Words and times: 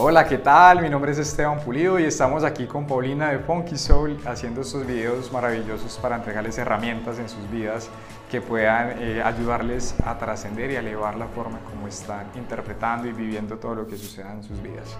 Hola, 0.00 0.28
¿qué 0.28 0.38
tal? 0.38 0.80
Mi 0.80 0.88
nombre 0.88 1.10
es 1.10 1.18
Esteban 1.18 1.58
Pulido 1.58 1.98
y 1.98 2.04
estamos 2.04 2.44
aquí 2.44 2.66
con 2.66 2.86
Paulina 2.86 3.32
de 3.32 3.40
Funky 3.40 3.76
Soul 3.76 4.16
haciendo 4.26 4.60
estos 4.60 4.86
videos 4.86 5.32
maravillosos 5.32 5.98
para 5.98 6.14
entregarles 6.14 6.56
herramientas 6.56 7.18
en 7.18 7.28
sus 7.28 7.50
vidas 7.50 7.90
que 8.30 8.40
puedan 8.40 8.94
eh, 9.02 9.20
ayudarles 9.20 9.96
a 10.06 10.16
trascender 10.16 10.70
y 10.70 10.76
a 10.76 10.78
elevar 10.78 11.16
la 11.16 11.26
forma 11.26 11.58
como 11.68 11.88
están 11.88 12.28
interpretando 12.36 13.08
y 13.08 13.12
viviendo 13.12 13.56
todo 13.56 13.74
lo 13.74 13.88
que 13.88 13.96
suceda 13.96 14.32
en 14.32 14.44
sus 14.44 14.62
vidas. 14.62 14.96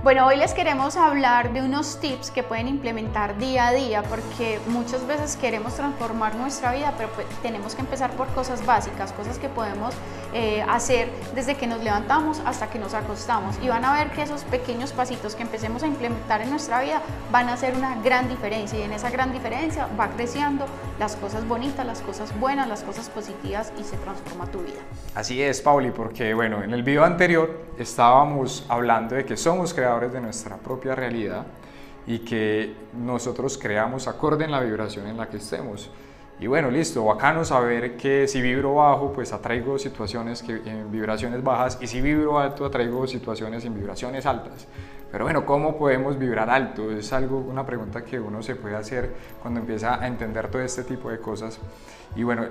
Bueno, 0.00 0.26
hoy 0.26 0.36
les 0.36 0.52
queremos 0.52 0.96
hablar 0.96 1.52
de 1.52 1.62
unos 1.62 2.00
tips 2.00 2.32
que 2.32 2.42
pueden 2.42 2.66
implementar 2.66 3.38
día 3.38 3.68
a 3.68 3.72
día 3.72 4.02
porque 4.02 4.58
muchas 4.66 5.06
veces 5.06 5.36
queremos 5.36 5.76
transformar 5.76 6.34
nuestra 6.34 6.72
vida, 6.72 6.92
pero 6.96 7.08
pues 7.10 7.24
tenemos 7.40 7.76
que 7.76 7.82
empezar 7.82 8.10
por 8.10 8.26
cosas 8.28 8.66
básicas, 8.66 9.12
cosas 9.12 9.38
que 9.38 9.48
podemos 9.48 9.94
eh, 10.34 10.64
hacer 10.68 11.08
desde 11.36 11.54
que 11.54 11.68
nos 11.68 11.84
levantamos 11.84 12.42
hasta 12.44 12.68
que 12.68 12.80
nos 12.80 12.94
acostamos. 12.94 13.56
Y 13.62 13.68
van 13.68 13.84
a 13.84 13.94
ver 13.94 14.10
que 14.10 14.22
esos 14.22 14.42
pequeños 14.42 14.90
pasitos 14.90 15.36
que 15.36 15.42
empecemos 15.42 15.84
a 15.84 15.86
implementar 15.86 16.40
en 16.40 16.50
nuestra 16.50 16.82
vida 16.82 17.00
van 17.30 17.48
a 17.48 17.52
hacer 17.52 17.76
una 17.76 17.94
gran 18.02 18.28
diferencia 18.28 18.80
y 18.80 18.82
en 18.82 18.92
esa 18.92 19.08
gran 19.08 19.32
diferencia 19.32 19.86
va 19.98 20.08
creciendo 20.08 20.66
las 20.98 21.14
cosas 21.14 21.46
bonitas, 21.46 21.86
las 21.86 22.00
cosas 22.00 22.36
buenas, 22.40 22.66
las 22.66 22.82
cosas 22.82 23.08
positivas 23.08 23.72
y 23.78 23.84
se 23.84 23.96
transforma 23.98 24.46
tu 24.46 24.62
vida. 24.62 24.80
Así 25.14 25.40
es, 25.40 25.60
Pauli, 25.60 25.92
porque 25.92 26.34
bueno, 26.34 26.64
en 26.64 26.72
el 26.72 26.82
video 26.82 27.04
anterior 27.04 27.60
estábamos 27.78 28.66
hablando 28.68 29.14
de 29.14 29.24
que 29.24 29.36
somos 29.36 29.72
creadores 29.72 29.81
de 29.82 30.20
nuestra 30.20 30.56
propia 30.56 30.94
realidad 30.94 31.44
y 32.06 32.20
que 32.20 32.74
nosotros 32.94 33.58
creamos 33.58 34.06
acorde 34.06 34.44
en 34.44 34.52
la 34.52 34.60
vibración 34.60 35.06
en 35.08 35.16
la 35.16 35.28
que 35.28 35.38
estemos. 35.38 35.90
Y 36.38 36.46
bueno, 36.46 36.70
listo, 36.70 37.04
bacano 37.04 37.44
saber 37.44 37.96
que 37.96 38.26
si 38.28 38.40
vibro 38.40 38.76
bajo, 38.76 39.12
pues 39.12 39.32
atraigo 39.32 39.78
situaciones 39.78 40.42
que, 40.42 40.54
en 40.64 40.90
vibraciones 40.90 41.42
bajas 41.42 41.78
y 41.80 41.86
si 41.86 42.00
vibro 42.00 42.38
alto, 42.38 42.64
atraigo 42.64 43.06
situaciones 43.06 43.64
en 43.64 43.74
vibraciones 43.74 44.24
altas. 44.24 44.66
Pero 45.10 45.24
bueno, 45.24 45.44
¿cómo 45.44 45.76
podemos 45.76 46.18
vibrar 46.18 46.48
alto? 46.48 46.90
Es 46.90 47.12
algo, 47.12 47.38
una 47.38 47.66
pregunta 47.66 48.04
que 48.04 48.18
uno 48.18 48.42
se 48.42 48.54
puede 48.54 48.76
hacer 48.76 49.12
cuando 49.42 49.60
empieza 49.60 50.00
a 50.00 50.06
entender 50.06 50.48
todo 50.48 50.62
este 50.62 50.84
tipo 50.84 51.10
de 51.10 51.18
cosas. 51.18 51.58
Y 52.16 52.22
bueno, 52.22 52.46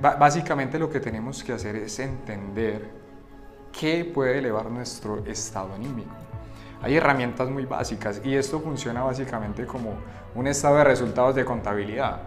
básicamente 0.00 0.78
lo 0.78 0.88
que 0.88 1.00
tenemos 1.00 1.44
que 1.44 1.52
hacer 1.52 1.76
es 1.76 1.98
entender 1.98 2.90
qué 3.78 4.04
puede 4.04 4.38
elevar 4.38 4.70
nuestro 4.70 5.24
estado 5.26 5.74
anímico. 5.74 6.29
Hay 6.82 6.96
herramientas 6.96 7.50
muy 7.50 7.66
básicas 7.66 8.22
y 8.24 8.34
esto 8.34 8.60
funciona 8.60 9.02
básicamente 9.02 9.66
como 9.66 9.94
un 10.34 10.46
estado 10.46 10.76
de 10.76 10.84
resultados 10.84 11.34
de 11.34 11.44
contabilidad. 11.44 12.22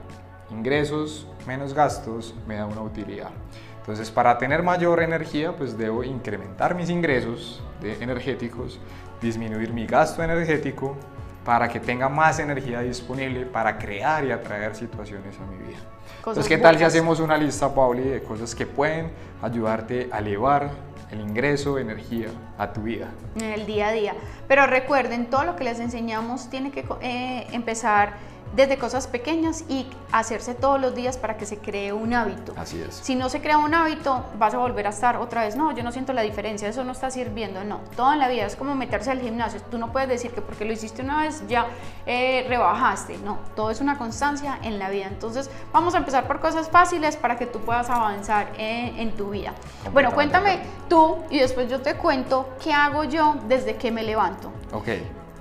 Ingresos 0.52 1.28
menos 1.48 1.73
gastos 1.73 2.36
me 2.48 2.58
da 2.58 2.68
una 2.68 2.81
utilidad. 2.81 3.31
Entonces, 3.80 4.12
para 4.12 4.38
tener 4.38 4.62
mayor 4.62 5.02
energía, 5.02 5.56
pues 5.56 5.78
debo 5.78 6.04
incrementar 6.04 6.76
mis 6.76 6.90
ingresos 6.90 7.62
de 7.81 8.02
energéticos, 8.02 8.80
disminuir 9.22 9.74
mi 9.74 9.88
gasto 9.88 10.24
energético 10.24 10.96
para 11.44 11.68
que 11.68 11.80
tenga 11.80 12.08
más 12.08 12.40
energía 12.40 12.80
disponible 12.81 13.46
para 13.46 13.78
crear 13.78 14.24
y 14.24 14.31
atraer 14.31 14.76
situaciones 14.76 15.36
a 15.40 15.46
mi 15.46 15.68
vida. 15.68 15.80
Entonces, 16.18 16.48
¿qué 16.48 16.58
tal 16.58 16.78
si 16.78 16.84
hacemos 16.84 17.20
una 17.20 17.36
lista, 17.38 17.74
Pauli, 17.74 18.04
de 18.04 18.24
cosas 18.24 18.56
que 18.56 18.66
pueden 18.66 19.12
ayudarte 19.42 20.09
a 20.12 20.20
elevar 20.20 20.70
el 21.14 21.22
ingreso 21.22 21.75
de 21.75 21.83
energía 21.83 22.28
a 22.58 22.73
tu 22.73 22.81
vida. 22.81 23.09
En 23.36 23.52
el 23.52 23.66
día 23.66 23.88
a 23.88 23.92
día. 23.92 24.16
Pero 24.47 24.67
recuerden, 24.67 25.30
todo 25.30 25.44
lo 25.44 25.56
que 25.56 25.64
les 25.64 25.80
enseñamos 25.80 26.50
tiene 26.50 26.72
que 26.72 26.86
eh, 27.02 27.47
empezar 27.52 28.14
desde 28.56 28.78
cosas 28.78 29.08
pequeñas 29.08 29.64
y 29.68 29.88
hacerse 30.12 30.54
todos 30.54 30.80
los 30.80 30.96
días 30.96 31.18
para 31.18 31.38
que 31.38 31.46
se 31.46 31.58
cree 31.58 31.92
un 31.92 32.14
hábito. 32.14 32.54
Así 32.56 32.82
es. 32.82 32.96
Si 32.96 33.16
no 33.16 33.30
se 33.30 33.42
crea 33.42 33.58
un 33.58 33.73
hábito, 33.73 34.26
vas 34.38 34.54
a 34.54 34.59
volver 34.59 34.88
a 34.88 34.92
estar 34.92 35.18
otra 35.18 35.44
vez, 35.44 35.56
no, 35.56 35.72
yo 35.72 35.84
no 35.84 35.92
siento 35.92 36.14
la 36.14 36.22
diferencia, 36.22 36.68
eso 36.68 36.84
no 36.84 36.92
está 36.92 37.09
sirviendo, 37.09 37.64
no. 37.64 37.80
Todo 37.96 38.14
en 38.14 38.20
la 38.20 38.28
vida 38.28 38.46
es 38.46 38.56
como 38.56 38.76
meterse 38.76 39.12
al 39.12 39.20
gimnasio. 39.20 39.62
Tú 39.72 39.78
no 39.78 39.92
puedes 39.92 40.09
decir 40.09 40.31
que 40.31 40.42
porque 40.42 40.66
lo 40.66 40.74
hiciste 40.74 41.02
una 41.02 41.24
vez 41.24 41.44
ya 41.48 41.68
eh, 42.06 42.46
rebajaste, 42.48 43.18
no. 43.20 43.40
Todo 43.56 43.72
es 43.72 43.81
una 43.81 43.98
constancia 43.98 44.59
en 44.62 44.80
la 44.80 44.90
vida. 44.90 45.08
Entonces, 45.08 45.50
vamos 45.72 45.96
a 45.96 45.98
empezar 45.98 46.28
por 46.28 46.40
cosas 46.40 46.70
fáciles 46.70 47.18
para 47.18 47.38
que 47.38 47.46
tú 47.46 47.59
puedas 47.59 47.90
avanzar 47.90 48.52
en, 48.58 49.00
en 49.00 49.12
tu 49.16 49.31
vida. 49.31 49.53
Bueno, 49.91 50.14
cuéntame 50.14 50.59
tú 50.90 51.18
y 51.30 51.40
después 51.40 51.70
yo 51.70 51.81
te 51.81 51.96
cuento 51.96 52.50
qué 52.64 52.72
hago 52.72 53.03
yo 53.03 53.35
desde 53.47 53.75
que 53.75 53.91
me 53.91 54.03
levanto. 54.03 54.52
Ok 54.72 54.90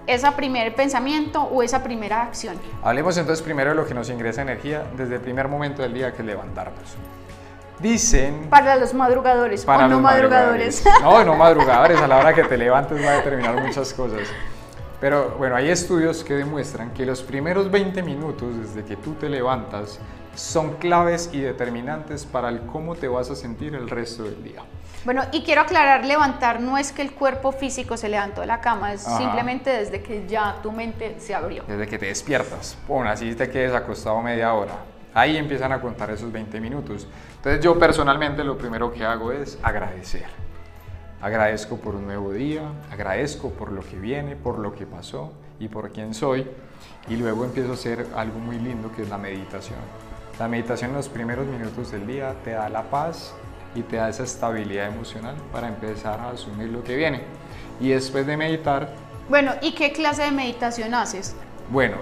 ese 0.07 0.31
primer 0.33 0.75
pensamiento 0.75 1.43
o 1.43 1.63
esa 1.63 1.83
primera 1.83 2.23
acción. 2.23 2.57
Hablemos 2.83 3.17
entonces 3.17 3.43
primero 3.43 3.71
de 3.71 3.77
lo 3.77 3.87
que 3.87 3.95
nos 3.95 4.11
ingresa 4.11 4.43
energía 4.43 4.85
desde 4.97 5.17
el 5.17 5.21
primer 5.21 5.49
momento 5.49 5.83
del 5.83 5.95
día 5.95 6.13
que 6.13 6.23
levantarnos. 6.23 6.97
Dicen... 7.79 8.47
Para 8.49 8.77
los 8.77 8.95
madrugadores 8.95 9.65
para 9.65 9.87
o 9.87 9.89
no 9.89 10.01
madrugadores. 10.01 10.85
No, 11.03 11.25
no 11.25 11.35
madrugadores, 11.35 12.01
a 12.01 12.07
la 12.07 12.19
hora 12.19 12.33
que 12.33 12.45
te 12.45 12.57
levantes 12.57 13.05
va 13.05 13.11
a 13.11 13.15
determinar 13.17 13.61
muchas 13.61 13.93
cosas. 13.93 14.21
Pero 15.01 15.35
bueno, 15.37 15.57
hay 15.57 15.69
estudios 15.69 16.23
que 16.23 16.35
demuestran 16.35 16.93
que 16.93 17.05
los 17.05 17.23
primeros 17.23 17.71
20 17.73 18.05
minutos 18.05 18.57
desde 18.57 18.85
que 18.85 18.95
tú 18.95 19.15
te 19.15 19.29
levantas 19.29 19.99
son 20.37 20.75
claves 20.75 21.31
y 21.33 21.41
determinantes 21.41 22.25
para 22.25 22.49
el 22.51 22.61
cómo 22.67 22.95
te 22.95 23.09
vas 23.09 23.29
a 23.29 23.35
sentir 23.35 23.75
el 23.75 23.91
resto 23.91 24.23
del 24.23 24.45
día. 24.45 24.62
Bueno, 25.05 25.23
y 25.33 25.43
quiero 25.43 25.63
aclarar, 25.63 26.05
levantar 26.05 26.61
no 26.61 26.79
es 26.79 26.93
que 26.93 27.03
el 27.03 27.13
cuerpo 27.13 27.51
físico 27.51 27.97
se 27.97 28.09
levantó 28.09 28.41
de 28.41 28.47
la 28.47 28.61
cama, 28.61 28.93
es 28.93 29.03
simplemente 29.03 29.71
desde 29.71 30.01
que 30.01 30.29
ya 30.29 30.57
tu 30.63 30.71
mente 30.71 31.17
se 31.19 31.35
abrió. 31.35 31.65
Desde 31.67 31.89
que 31.89 31.99
te 31.99 32.07
despiertas, 32.07 32.79
pon 32.87 33.09
así 33.09 33.35
te 33.35 33.51
quedes 33.51 33.75
acostado 33.75 34.23
media 34.23 34.55
hora. 34.55 34.75
Ahí 35.12 35.37
empiezan 35.37 35.73
a 35.73 35.81
contar 35.81 36.11
esos 36.11 36.31
20 36.31 36.61
minutos. 36.61 37.09
Entonces 37.37 37.65
yo 37.65 37.77
personalmente 37.79 38.45
lo 38.45 38.57
primero 38.57 38.93
que 38.93 39.05
hago 39.05 39.33
es 39.33 39.59
agradecer. 39.62 40.27
Agradezco 41.21 41.79
por 41.79 41.97
un 41.97 42.07
nuevo 42.07 42.33
día, 42.33 42.62
agradezco 42.91 43.51
por 43.51 43.73
lo 43.73 43.83
que 43.83 43.97
viene, 43.97 44.37
por 44.37 44.59
lo 44.59 44.73
que 44.73 44.87
pasó 44.87 45.33
y 45.59 45.67
por 45.67 45.91
quién 45.91 46.15
soy. 46.15 46.49
Y 47.09 47.17
luego 47.17 47.45
empiezo 47.45 47.73
a 47.73 47.75
hacer 47.75 48.07
algo 48.15 48.39
muy 48.39 48.59
lindo 48.59 48.93
que 48.95 49.03
es 49.03 49.09
la 49.09 49.19
meditación. 49.19 49.79
La 50.39 50.47
meditación 50.47 50.91
en 50.91 50.97
los 50.97 51.09
primeros 51.09 51.47
minutos 51.47 51.91
del 51.91 52.07
día 52.07 52.35
te 52.45 52.53
da 52.53 52.69
la 52.69 52.85
paz 52.85 53.35
y 53.75 53.83
te 53.83 53.97
da 53.97 54.09
esa 54.09 54.25
estabilidad 54.25 54.88
emocional 54.88 55.34
para 55.53 55.69
empezar 55.69 56.21
a 56.21 56.31
asumir 56.31 56.69
lo 56.69 56.83
que 56.83 56.97
viene. 56.97 57.22
Y 57.81 57.91
después 57.91 58.27
de 58.27 58.37
meditar... 58.37 58.88
Bueno, 59.28 59.53
¿y 59.62 59.72
qué 59.72 59.93
clase 59.93 60.22
de 60.22 60.31
meditación 60.31 60.94
haces? 60.94 61.34
Bueno, 61.71 61.97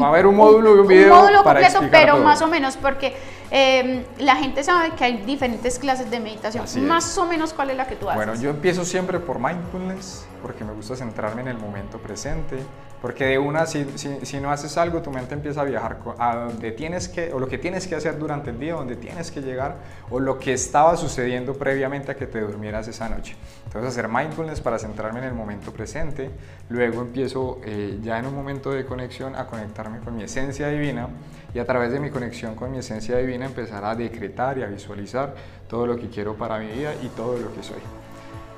va 0.00 0.06
a 0.06 0.08
haber 0.10 0.26
un 0.26 0.36
módulo 0.36 0.76
y 0.76 0.78
un 0.80 0.86
video. 0.86 1.14
Un 1.14 1.20
módulo 1.20 1.44
completo, 1.44 1.80
pero 1.90 2.18
más 2.18 2.40
o 2.42 2.46
menos, 2.46 2.76
porque 2.76 3.16
em, 3.50 4.04
la 4.18 4.36
gente 4.36 4.62
sabe 4.62 4.92
que 4.92 5.04
hay 5.04 5.18
diferentes 5.18 5.78
clases 5.78 6.10
de 6.10 6.20
meditación. 6.20 6.64
más 6.86 7.16
o 7.18 7.26
menos, 7.26 7.52
¿cuál 7.52 7.70
es 7.70 7.76
la 7.76 7.86
que 7.86 7.96
tú 7.96 8.08
haces? 8.08 8.16
Bueno, 8.16 8.40
yo 8.40 8.50
empiezo 8.50 8.84
siempre 8.84 9.18
por 9.20 9.38
mindfulness, 9.38 10.26
porque 10.42 10.64
me 10.64 10.72
gusta 10.72 10.96
centrarme 10.96 11.42
en 11.42 11.48
el 11.48 11.58
momento 11.58 11.98
presente. 11.98 12.58
Porque 13.00 13.26
de 13.26 13.38
una, 13.38 13.64
si, 13.66 13.86
si, 13.96 14.40
no 14.40 14.50
haces 14.50 14.76
algo, 14.76 15.02
tu 15.02 15.12
mente 15.12 15.32
empieza 15.32 15.60
a 15.60 15.64
viajar 15.64 15.98
a 16.18 16.34
donde 16.34 16.72
tienes 16.72 17.08
que, 17.08 17.32
o 17.32 17.38
lo 17.38 17.46
que 17.46 17.56
tienes 17.56 17.86
que 17.86 17.94
hacer 17.94 18.18
durante 18.18 18.50
el 18.50 18.58
día, 18.58 18.74
donde 18.74 18.96
tienes 18.96 19.30
que 19.30 19.40
llegar, 19.40 19.76
o 20.10 20.18
lo 20.18 20.40
que 20.40 20.52
estaba 20.52 20.96
sucediendo 20.96 21.54
previamente 21.54 22.10
a 22.10 22.16
que 22.16 22.26
te 22.26 22.40
durmieras 22.40 22.88
esa 22.88 23.08
noche. 23.08 23.36
Entonces, 23.66 23.92
hacer 23.92 24.08
mindfulness 24.08 24.60
para 24.60 24.80
centrarme 24.80 25.20
en 25.20 25.26
el 25.26 25.34
momento 25.34 25.72
presente. 25.72 26.30
Luego 26.70 27.02
empiezo 27.02 27.60
eh, 27.64 28.00
ya 28.02 28.18
en 28.18 28.26
un 28.26 28.34
momento 28.34 28.72
de 28.72 28.84
conexión 28.84 29.36
a 29.36 29.46
conectarme 29.46 30.00
con 30.00 30.16
mi 30.16 30.24
esencia 30.24 30.66
divina 30.68 31.08
y 31.54 31.58
a 31.58 31.64
través 31.64 31.92
de 31.92 32.00
mi 32.00 32.10
conexión 32.10 32.54
con 32.54 32.70
mi 32.70 32.78
esencia 32.78 33.16
divina 33.16 33.46
empezar 33.46 33.84
a 33.84 33.94
decretar 33.94 34.58
y 34.58 34.62
a 34.62 34.66
visualizar 34.66 35.34
todo 35.68 35.86
lo 35.86 35.96
que 35.96 36.08
quiero 36.08 36.34
para 36.34 36.58
mi 36.58 36.66
vida 36.68 36.94
y 37.02 37.08
todo 37.08 37.38
lo 37.38 37.54
que 37.54 37.62
soy. 37.62 37.80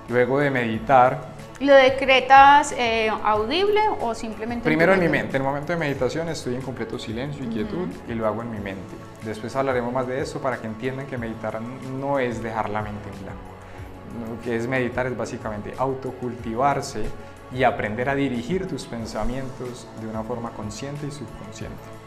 Luego 0.08 0.40
de 0.40 0.50
meditar, 0.50 1.40
¿Lo 1.60 1.74
decretas 1.74 2.72
eh, 2.72 3.10
audible 3.22 3.80
o 4.00 4.14
simplemente? 4.14 4.64
Primero 4.64 4.94
en, 4.94 5.00
mi 5.00 5.08
mente. 5.08 5.36
En 5.36 5.42
el 5.42 5.46
momento 5.46 5.74
de 5.74 5.78
meditación 5.78 6.30
estoy 6.30 6.54
en 6.54 6.62
completo 6.62 6.98
silencio 6.98 7.44
y 7.44 7.48
quietud 7.48 7.86
y 8.08 8.14
lo 8.14 8.26
hago 8.26 8.40
en 8.40 8.50
mi 8.50 8.58
mente. 8.58 8.94
Después 9.26 9.54
hablaremos 9.56 9.92
más 9.92 10.06
de 10.06 10.22
eso 10.22 10.40
para 10.40 10.56
que 10.56 10.66
entiendan 10.66 11.06
que 11.06 11.18
meditar 11.18 11.60
no 11.60 12.18
es 12.18 12.42
dejar 12.42 12.70
la 12.70 12.80
mente 12.80 13.10
en 13.10 13.24
blanco. 13.24 14.30
Lo 14.30 14.42
que 14.42 14.56
es 14.56 14.66
meditar 14.66 15.06
es 15.06 15.14
básicamente 15.14 15.74
autocultivarse 15.76 17.04
y 17.52 17.64
aprender 17.64 18.08
a 18.08 18.14
dirigir 18.14 18.66
tus 18.66 18.86
pensamientos 18.86 19.86
de 20.00 20.08
una 20.08 20.22
forma 20.22 20.50
consciente 20.52 21.08
y 21.08 21.10
subconsciente. 21.10 21.99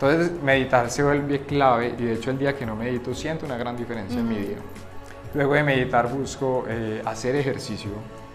Entonces 0.00 0.40
meditar 0.42 0.90
se 0.90 1.02
vuelve 1.02 1.40
clave 1.40 1.94
y 1.98 2.04
de 2.04 2.12
hecho 2.12 2.30
el 2.30 2.38
día 2.38 2.56
que 2.56 2.64
no 2.64 2.76
medito 2.76 3.12
siento 3.14 3.46
una 3.46 3.56
gran 3.56 3.76
diferencia 3.76 4.20
en 4.20 4.28
mi 4.28 4.36
día. 4.36 4.58
Luego 5.34 5.54
de 5.54 5.64
meditar 5.64 6.08
busco 6.08 6.64
eh, 6.68 7.02
hacer 7.04 7.34
ejercicio 7.34 7.90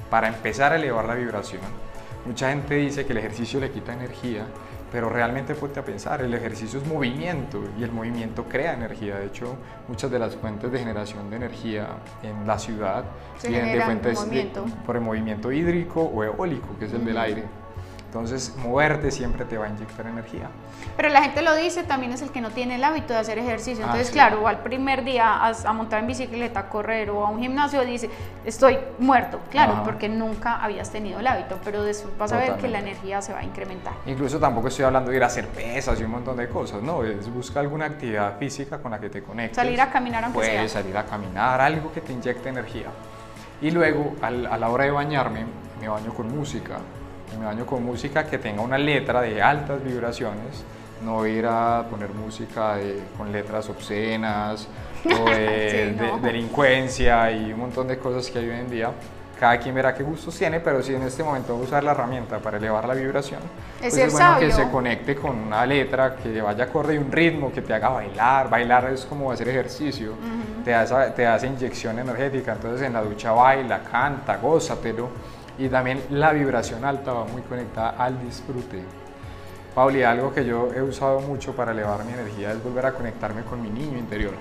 para 0.09 0.27
empezar 0.27 0.73
a 0.73 0.75
elevar 0.75 1.05
la 1.05 1.15
vibración. 1.15 1.61
Mucha 2.25 2.49
gente 2.49 2.75
dice 2.75 3.05
que 3.05 3.13
el 3.13 3.19
ejercicio 3.19 3.61
le 3.61 3.71
quita 3.71 3.93
energía, 3.93 4.45
pero 4.91 5.09
realmente 5.09 5.55
ponte 5.55 5.79
a 5.79 5.85
pensar, 5.85 6.21
el 6.21 6.33
ejercicio 6.33 6.79
es 6.79 6.85
movimiento 6.85 7.63
y 7.79 7.83
el 7.83 7.93
movimiento 7.93 8.43
crea 8.43 8.73
energía. 8.73 9.15
De 9.15 9.27
hecho, 9.27 9.55
muchas 9.87 10.11
de 10.11 10.19
las 10.19 10.35
fuentes 10.35 10.69
de 10.69 10.79
generación 10.79 11.29
de 11.29 11.37
energía 11.37 11.87
en 12.23 12.45
la 12.45 12.59
ciudad 12.59 13.05
vienen 13.47 13.77
de 13.77 13.81
fuentes 13.85 14.27
por 14.85 14.97
el 14.97 15.01
movimiento 15.01 15.49
hídrico 15.49 16.01
o 16.01 16.25
eólico, 16.25 16.77
que 16.77 16.85
es 16.85 16.93
el 16.93 17.05
del 17.05 17.17
aire. 17.17 17.62
Entonces, 18.13 18.53
moverte 18.57 19.09
siempre 19.09 19.43
te 19.43 19.57
va 19.57 19.65
a 19.65 19.69
inyectar 19.69 20.05
energía. 20.05 20.47
Pero 20.95 21.09
la 21.09 21.23
gente 21.23 21.41
lo 21.41 21.55
dice, 21.55 21.81
también 21.81 22.11
es 22.13 22.21
el 22.21 22.29
que 22.29 22.41
no 22.41 22.51
tiene 22.51 22.75
el 22.75 22.83
hábito 22.83 23.11
de 23.11 23.17
hacer 23.17 23.39
ejercicio. 23.39 23.83
Ah, 23.83 23.87
Entonces, 23.87 24.09
sí. 24.09 24.13
claro, 24.13 24.43
o 24.43 24.47
al 24.47 24.59
primer 24.59 25.03
día 25.03 25.33
a, 25.43 25.49
a 25.49 25.73
montar 25.73 26.01
en 26.01 26.05
bicicleta, 26.05 26.59
a 26.59 26.69
correr 26.69 27.09
o 27.09 27.25
a 27.25 27.31
un 27.31 27.39
gimnasio, 27.39 27.81
dice, 27.83 28.11
estoy 28.45 28.77
muerto. 28.99 29.39
Claro, 29.49 29.73
Ajá. 29.73 29.83
porque 29.83 30.09
nunca 30.09 30.63
habías 30.63 30.91
tenido 30.91 31.19
el 31.21 31.25
hábito, 31.25 31.57
pero 31.65 31.81
después 31.81 32.15
vas 32.19 32.31
a 32.33 32.37
ver 32.37 32.45
que 32.45 32.51
la 32.51 32.57
Totalmente. 32.57 32.89
energía 32.91 33.21
se 33.23 33.33
va 33.33 33.39
a 33.39 33.43
incrementar. 33.45 33.93
Incluso 34.05 34.37
tampoco 34.37 34.67
estoy 34.67 34.85
hablando 34.85 35.09
de 35.09 35.17
ir 35.17 35.23
a 35.23 35.25
hacer 35.25 35.47
pesas 35.47 35.99
y 35.99 36.03
un 36.03 36.11
montón 36.11 36.37
de 36.37 36.47
cosas, 36.47 36.83
no, 36.83 37.03
es 37.03 37.27
busca 37.33 37.61
alguna 37.61 37.85
actividad 37.85 38.37
física 38.37 38.77
con 38.77 38.91
la 38.91 38.99
que 38.99 39.09
te 39.09 39.23
conectes. 39.23 39.55
Salir 39.55 39.81
a 39.81 39.89
caminar 39.91 40.25
aunque 40.25 40.37
Puedes 40.37 40.71
sea. 40.71 40.81
salir 40.83 40.95
a 40.95 41.03
caminar, 41.05 41.59
algo 41.59 41.91
que 41.91 42.01
te 42.01 42.13
inyecte 42.13 42.47
energía. 42.49 42.89
Y 43.59 43.71
luego, 43.71 44.13
al- 44.21 44.45
a 44.45 44.55
la 44.59 44.69
hora 44.69 44.83
de 44.83 44.91
bañarme, 44.91 45.45
me 45.81 45.87
baño 45.87 46.13
con 46.13 46.27
música. 46.29 46.75
Me 47.39 47.45
baño 47.45 47.65
con 47.65 47.83
música 47.83 48.25
que 48.25 48.37
tenga 48.37 48.61
una 48.61 48.77
letra 48.77 49.21
de 49.21 49.41
altas 49.41 49.83
vibraciones. 49.83 50.63
No 51.03 51.25
ir 51.27 51.45
a 51.45 51.83
poner 51.89 52.09
música 52.13 52.75
de- 52.75 53.03
con 53.17 53.31
letras 53.31 53.67
obscenas 53.69 54.67
o 55.05 55.29
de, 55.29 55.93
Sí, 55.97 56.01
no. 56.01 56.17
de- 56.19 56.27
delincuencia 56.27 57.31
y 57.31 57.51
un 57.51 57.59
montón 57.59 57.87
de 57.87 57.97
cosas 57.97 58.29
que 58.31 58.39
hay 58.39 58.49
hoy 58.49 58.59
en 58.59 58.69
día. 58.69 58.91
Cada 59.39 59.57
quien 59.57 59.75
verá 59.75 59.93
qué 59.93 60.03
gustos 60.03 60.37
tiene, 60.37 60.61
pero 60.61 60.81
si 60.81 60.95
en 60.95 61.01
este 61.01 61.21
momento 61.21 61.55
usar 61.55 61.83
la 61.83 61.91
herramienta 61.91 62.37
para 62.39 62.57
elevar 62.57 62.87
la 62.87 62.93
vibración, 62.93 63.41
Es 63.81 63.89
pues 63.93 63.97
es 63.97 64.13
bueno 64.13 64.39
que 64.39 64.51
sabio. 64.51 64.65
se 64.65 64.71
conecte 64.71 65.15
con 65.15 65.35
una 65.37 65.65
letra 65.65 66.15
que 66.15 66.39
vaya 66.41 66.63
acorde 66.65 66.93
y 66.95 66.97
un 66.99 67.11
ritmo 67.11 67.51
que 67.51 67.61
te 67.61 67.73
haga 67.73 67.89
bailar. 67.89 68.49
Bailar 68.49 68.85
es 68.93 69.03
como 69.05 69.31
hacer 69.31 69.49
ejercicio, 69.49 70.13
te, 70.63 70.71
da 70.71 70.83
esa, 70.83 71.13
te 71.13 71.23
da 71.23 71.35
esa 71.35 71.47
inyección 71.47 71.99
energética. 71.99 72.53
Entonces 72.53 72.83
en 72.87 72.93
la 72.93 73.01
ducha 73.01 73.31
baila, 73.31 73.81
canta, 73.83 74.37
gózatelo. 74.37 75.09
Y 75.57 75.67
también 75.69 76.01
la 76.09 76.31
vibración 76.33 76.83
alta 76.83 77.13
va 77.13 77.25
muy 77.25 77.41
conectada 77.43 77.91
al 77.97 78.21
disfrute. 78.23 78.83
Pauli, 79.75 80.03
algo 80.03 80.33
que 80.33 80.45
yo 80.45 80.69
he 80.75 80.81
usado 80.81 81.19
mucho 81.21 81.55
para 81.55 81.71
elevar 81.71 82.03
mi 82.05 82.13
energía 82.13 82.51
es 82.51 82.63
volver 82.63 82.85
a 82.85 82.91
conectarme 82.93 83.43
con 83.43 83.61
mi 83.61 83.69
niño 83.69 83.97
interior. 83.97 84.33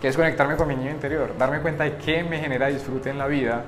¿Qué 0.00 0.08
es 0.08 0.16
conectarme 0.16 0.56
con 0.56 0.66
mi 0.68 0.74
niño 0.76 0.90
interior? 0.90 1.36
Darme 1.38 1.60
cuenta 1.60 1.84
de 1.84 1.96
qué 1.96 2.24
me 2.24 2.38
genera 2.38 2.66
disfrute 2.68 3.10
en 3.10 3.18
la 3.18 3.26
vida 3.26 3.64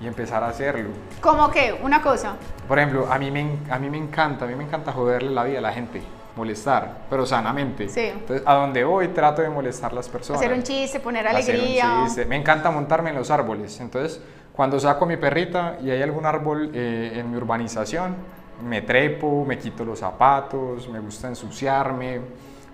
y 0.00 0.06
empezar 0.06 0.42
a 0.42 0.48
hacerlo. 0.48 0.90
Como 1.20 1.50
que, 1.50 1.78
una 1.82 2.02
cosa, 2.02 2.34
Por 2.68 2.78
ejemplo, 2.78 3.10
a 3.10 3.18
mí, 3.18 3.30
me, 3.30 3.58
a 3.70 3.78
mí 3.78 3.88
me 3.90 3.98
encanta, 3.98 4.44
a 4.44 4.48
mí 4.48 4.54
me 4.54 4.64
encanta 4.64 4.92
joderle 4.92 5.30
la 5.30 5.44
vida 5.44 5.58
a 5.58 5.62
la 5.62 5.72
gente, 5.72 6.02
molestar, 6.36 6.98
pero 7.10 7.24
sanamente. 7.26 7.88
Sí. 7.88 8.00
Entonces, 8.12 8.42
a 8.46 8.54
donde 8.54 8.84
voy 8.84 9.08
trato 9.08 9.42
de 9.42 9.48
molestar 9.48 9.92
a 9.92 9.94
las 9.94 10.08
personas. 10.08 10.40
hacer 10.42 10.52
un 10.54 10.62
chiste, 10.62 11.00
poner 11.00 11.26
Hacer 11.26 11.54
un 11.54 11.60
alegría. 11.62 12.02
chiste. 12.04 12.26
Me 12.26 12.36
encanta 12.36 12.70
montarme 12.70 13.10
en 13.10 13.16
los 13.16 13.30
árboles. 13.30 13.80
Entonces, 13.80 14.20
cuando 14.52 14.78
saco 14.78 15.04
a 15.04 15.08
mi 15.08 15.16
perrita 15.16 15.78
y 15.82 15.90
hay 15.90 16.02
algún 16.02 16.26
árbol 16.26 16.70
eh, 16.74 17.12
en 17.16 17.30
mi 17.30 17.36
urbanización, 17.36 18.14
me 18.62 18.82
trepo, 18.82 19.44
me 19.46 19.58
quito 19.58 19.84
los 19.84 19.98
zapatos, 19.98 20.88
me 20.88 21.00
gusta 21.00 21.28
ensuciarme, 21.28 22.20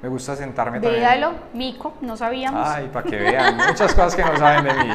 me 0.02 0.08
gusta 0.08 0.36
sentarme 0.36 0.80
también. 0.80 1.00
Véalo, 1.02 1.32
Mico, 1.54 1.94
no 2.00 2.16
sabíamos. 2.16 2.68
Ay, 2.68 2.88
para 2.92 3.08
que 3.08 3.16
vean, 3.16 3.56
muchas 3.56 3.94
cosas 3.94 4.14
que 4.14 4.22
no 4.22 4.36
saben 4.36 4.64
de 4.64 4.74
mí. 4.74 4.90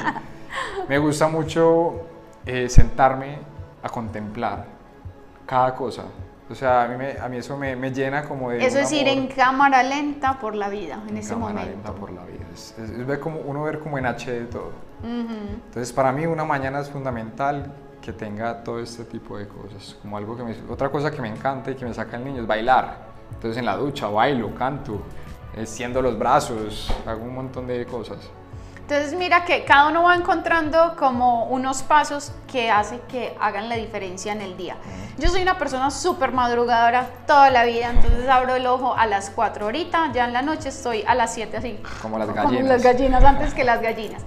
Me 0.87 0.97
gusta 0.97 1.27
mucho 1.27 2.01
eh, 2.45 2.69
sentarme 2.69 3.37
a 3.81 3.89
contemplar 3.89 4.65
cada 5.45 5.73
cosa. 5.73 6.03
O 6.49 6.55
sea, 6.55 6.83
a 6.83 6.87
mí, 6.89 6.97
me- 6.97 7.17
a 7.19 7.29
mí 7.29 7.37
eso 7.37 7.57
me, 7.57 7.75
me 7.75 7.91
llena 7.91 8.23
como 8.27 8.49
de... 8.51 8.65
Eso 8.65 8.77
es 8.79 8.91
ir 8.91 9.07
en 9.07 9.27
cámara 9.27 9.81
lenta 9.81 10.39
por 10.39 10.55
la 10.55 10.67
vida, 10.69 11.01
en 11.07 11.17
ese 11.17 11.33
cámara 11.33 11.53
momento. 11.53 11.71
lenta 11.75 11.93
por 11.93 12.11
la 12.11 12.23
vida. 12.25 12.45
Es, 12.53 12.75
es- 12.77 12.89
es 12.89 13.05
ver 13.07 13.19
como, 13.19 13.39
uno 13.39 13.63
ver 13.63 13.79
como 13.79 13.97
en 13.97 14.05
HD 14.05 14.49
todo. 14.51 14.71
Ujú. 15.03 15.33
Entonces, 15.67 15.91
para 15.93 16.11
mí 16.11 16.25
una 16.25 16.43
mañana 16.43 16.79
es 16.79 16.89
fundamental 16.89 17.71
que 18.01 18.11
tenga 18.11 18.63
todo 18.63 18.79
este 18.81 19.05
tipo 19.05 19.37
de 19.37 19.47
cosas. 19.47 19.97
Como 20.01 20.17
algo 20.17 20.35
que 20.35 20.43
me, 20.43 20.53
otra 20.69 20.89
cosa 20.89 21.09
que 21.11 21.21
me 21.21 21.29
encanta 21.29 21.71
y 21.71 21.75
que 21.75 21.85
me 21.85 21.93
saca 21.93 22.17
el 22.17 22.25
niño 22.25 22.41
es 22.41 22.47
bailar. 22.47 22.97
Entonces, 23.31 23.57
en 23.57 23.65
la 23.65 23.77
ducha 23.77 24.07
bailo, 24.07 24.53
canto, 24.53 25.01
extiendo 25.55 26.01
los 26.01 26.19
brazos, 26.19 26.93
hago 27.07 27.23
un 27.23 27.33
montón 27.35 27.67
de 27.67 27.85
cosas. 27.85 28.17
Entonces 28.93 29.17
mira 29.17 29.43
que 29.43 29.65
cada 29.65 29.87
uno 29.87 30.03
va 30.03 30.13
encontrando 30.13 30.95
como 30.99 31.45
unos 31.45 31.81
pasos 31.81 32.31
que 32.45 32.69
hace 32.69 32.99
que 33.09 33.35
hagan 33.41 33.67
la 33.67 33.75
diferencia 33.75 34.31
en 34.31 34.41
el 34.41 34.55
día. 34.55 34.75
Yo 35.17 35.29
soy 35.29 35.41
una 35.41 35.57
persona 35.57 35.89
súper 35.89 36.31
madrugadora 36.31 37.07
toda 37.25 37.49
la 37.49 37.63
vida, 37.63 37.89
entonces 37.89 38.29
abro 38.29 38.53
el 38.53 38.67
ojo 38.67 38.93
a 38.95 39.07
las 39.07 39.31
4 39.31 39.65
ahorita, 39.65 40.11
ya 40.13 40.25
en 40.25 40.33
la 40.33 40.43
noche 40.43 40.69
estoy 40.69 41.03
a 41.07 41.15
las 41.15 41.33
7 41.33 41.57
así. 41.57 41.81
Como 42.03 42.19
las 42.19 42.27
Como 42.27 42.43
gallinas. 42.43 42.67
las 42.67 42.83
gallinas 42.83 43.23
antes 43.23 43.55
que 43.55 43.63
las 43.63 43.81
gallinas. 43.81 44.21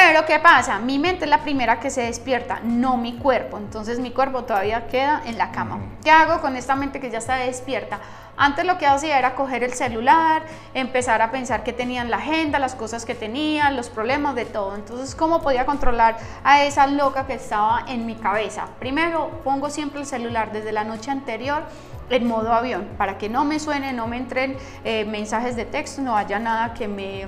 Pero 0.00 0.24
¿qué 0.24 0.38
pasa? 0.38 0.78
Mi 0.78 0.96
mente 0.96 1.24
es 1.24 1.30
la 1.30 1.42
primera 1.42 1.80
que 1.80 1.90
se 1.90 2.02
despierta, 2.02 2.60
no 2.62 2.96
mi 2.96 3.18
cuerpo. 3.18 3.58
Entonces 3.58 3.98
mi 3.98 4.12
cuerpo 4.12 4.44
todavía 4.44 4.86
queda 4.86 5.22
en 5.26 5.36
la 5.36 5.50
cama. 5.50 5.80
¿Qué 6.04 6.10
hago 6.12 6.40
con 6.40 6.54
esta 6.54 6.76
mente 6.76 7.00
que 7.00 7.10
ya 7.10 7.18
está 7.18 7.34
despierta? 7.34 7.98
Antes 8.36 8.64
lo 8.64 8.78
que 8.78 8.86
hacía 8.86 9.18
era 9.18 9.34
coger 9.34 9.64
el 9.64 9.74
celular, 9.74 10.44
empezar 10.72 11.20
a 11.20 11.32
pensar 11.32 11.64
qué 11.64 11.72
tenía 11.72 12.00
en 12.00 12.10
la 12.10 12.18
agenda, 12.18 12.60
las 12.60 12.76
cosas 12.76 13.04
que 13.04 13.16
tenía, 13.16 13.72
los 13.72 13.90
problemas 13.90 14.36
de 14.36 14.44
todo. 14.44 14.76
Entonces, 14.76 15.16
¿cómo 15.16 15.42
podía 15.42 15.66
controlar 15.66 16.16
a 16.44 16.62
esa 16.62 16.86
loca 16.86 17.26
que 17.26 17.34
estaba 17.34 17.84
en 17.88 18.06
mi 18.06 18.14
cabeza? 18.14 18.68
Primero, 18.78 19.40
pongo 19.42 19.68
siempre 19.68 19.98
el 19.98 20.06
celular 20.06 20.52
desde 20.52 20.70
la 20.70 20.84
noche 20.84 21.10
anterior 21.10 21.64
en 22.08 22.24
modo 22.24 22.52
avión, 22.52 22.88
para 22.96 23.18
que 23.18 23.28
no 23.28 23.44
me 23.44 23.58
suene, 23.58 23.92
no 23.92 24.06
me 24.06 24.16
entren 24.16 24.56
eh, 24.84 25.04
mensajes 25.06 25.56
de 25.56 25.64
texto, 25.64 26.02
no 26.02 26.16
haya 26.16 26.38
nada 26.38 26.72
que 26.72 26.86
me, 26.86 27.26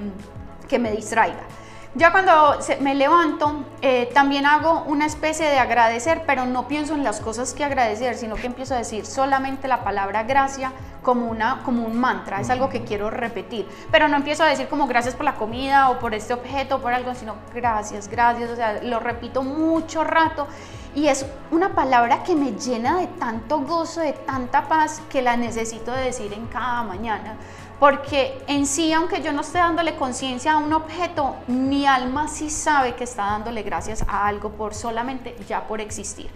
que 0.68 0.78
me 0.78 0.92
distraiga. 0.92 1.42
Ya 1.96 2.12
cuando 2.12 2.56
me 2.80 2.94
levanto, 2.94 3.64
eh, 3.82 4.08
también 4.14 4.46
hago 4.46 4.84
una 4.86 5.06
especie 5.06 5.46
de 5.46 5.58
agradecer, 5.58 6.22
pero 6.24 6.46
no 6.46 6.68
pienso 6.68 6.94
en 6.94 7.02
las 7.02 7.20
cosas 7.20 7.52
que 7.52 7.64
agradecer, 7.64 8.14
sino 8.14 8.36
que 8.36 8.46
empiezo 8.46 8.74
a 8.74 8.78
decir 8.78 9.04
solamente 9.04 9.66
la 9.66 9.82
palabra 9.82 10.22
gracia 10.22 10.70
como, 11.02 11.26
una, 11.26 11.62
como 11.64 11.84
un 11.84 11.98
mantra, 11.98 12.40
es 12.40 12.48
algo 12.48 12.68
que 12.68 12.84
quiero 12.84 13.10
repetir, 13.10 13.66
pero 13.90 14.06
no 14.06 14.16
empiezo 14.16 14.44
a 14.44 14.46
decir 14.46 14.68
como 14.68 14.86
gracias 14.86 15.16
por 15.16 15.24
la 15.24 15.34
comida 15.34 15.90
o 15.90 15.98
por 15.98 16.14
este 16.14 16.32
objeto 16.32 16.76
o 16.76 16.78
por 16.78 16.92
algo, 16.92 17.12
sino 17.16 17.34
gracias, 17.52 18.06
gracias, 18.06 18.50
o 18.50 18.56
sea, 18.56 18.80
lo 18.84 19.00
repito 19.00 19.42
mucho 19.42 20.04
rato 20.04 20.46
y 20.94 21.06
es 21.06 21.24
una 21.50 21.74
palabra 21.74 22.22
que 22.24 22.34
me 22.34 22.52
llena 22.52 22.98
de 22.98 23.06
tanto 23.06 23.60
gozo, 23.60 24.00
de 24.00 24.12
tanta 24.12 24.68
paz, 24.68 25.00
que 25.08 25.22
la 25.22 25.36
necesito 25.36 25.92
de 25.92 26.04
decir 26.04 26.32
en 26.32 26.46
cada 26.46 26.82
mañana. 26.82 27.36
Porque 27.80 28.38
en 28.46 28.66
sí, 28.66 28.92
aunque 28.92 29.22
yo 29.22 29.32
no 29.32 29.40
esté 29.40 29.56
dándole 29.58 29.96
conciencia 29.96 30.52
a 30.52 30.58
un 30.58 30.72
objeto, 30.74 31.34
mi 31.46 31.86
alma 31.86 32.28
sí 32.28 32.50
sabe 32.50 32.94
que 32.94 33.04
está 33.04 33.24
dándole 33.24 33.62
gracias 33.62 34.04
a 34.06 34.26
algo 34.26 34.50
por 34.50 34.74
solamente 34.74 35.34
ya 35.48 35.66
por 35.66 35.80
existir. 35.80 36.28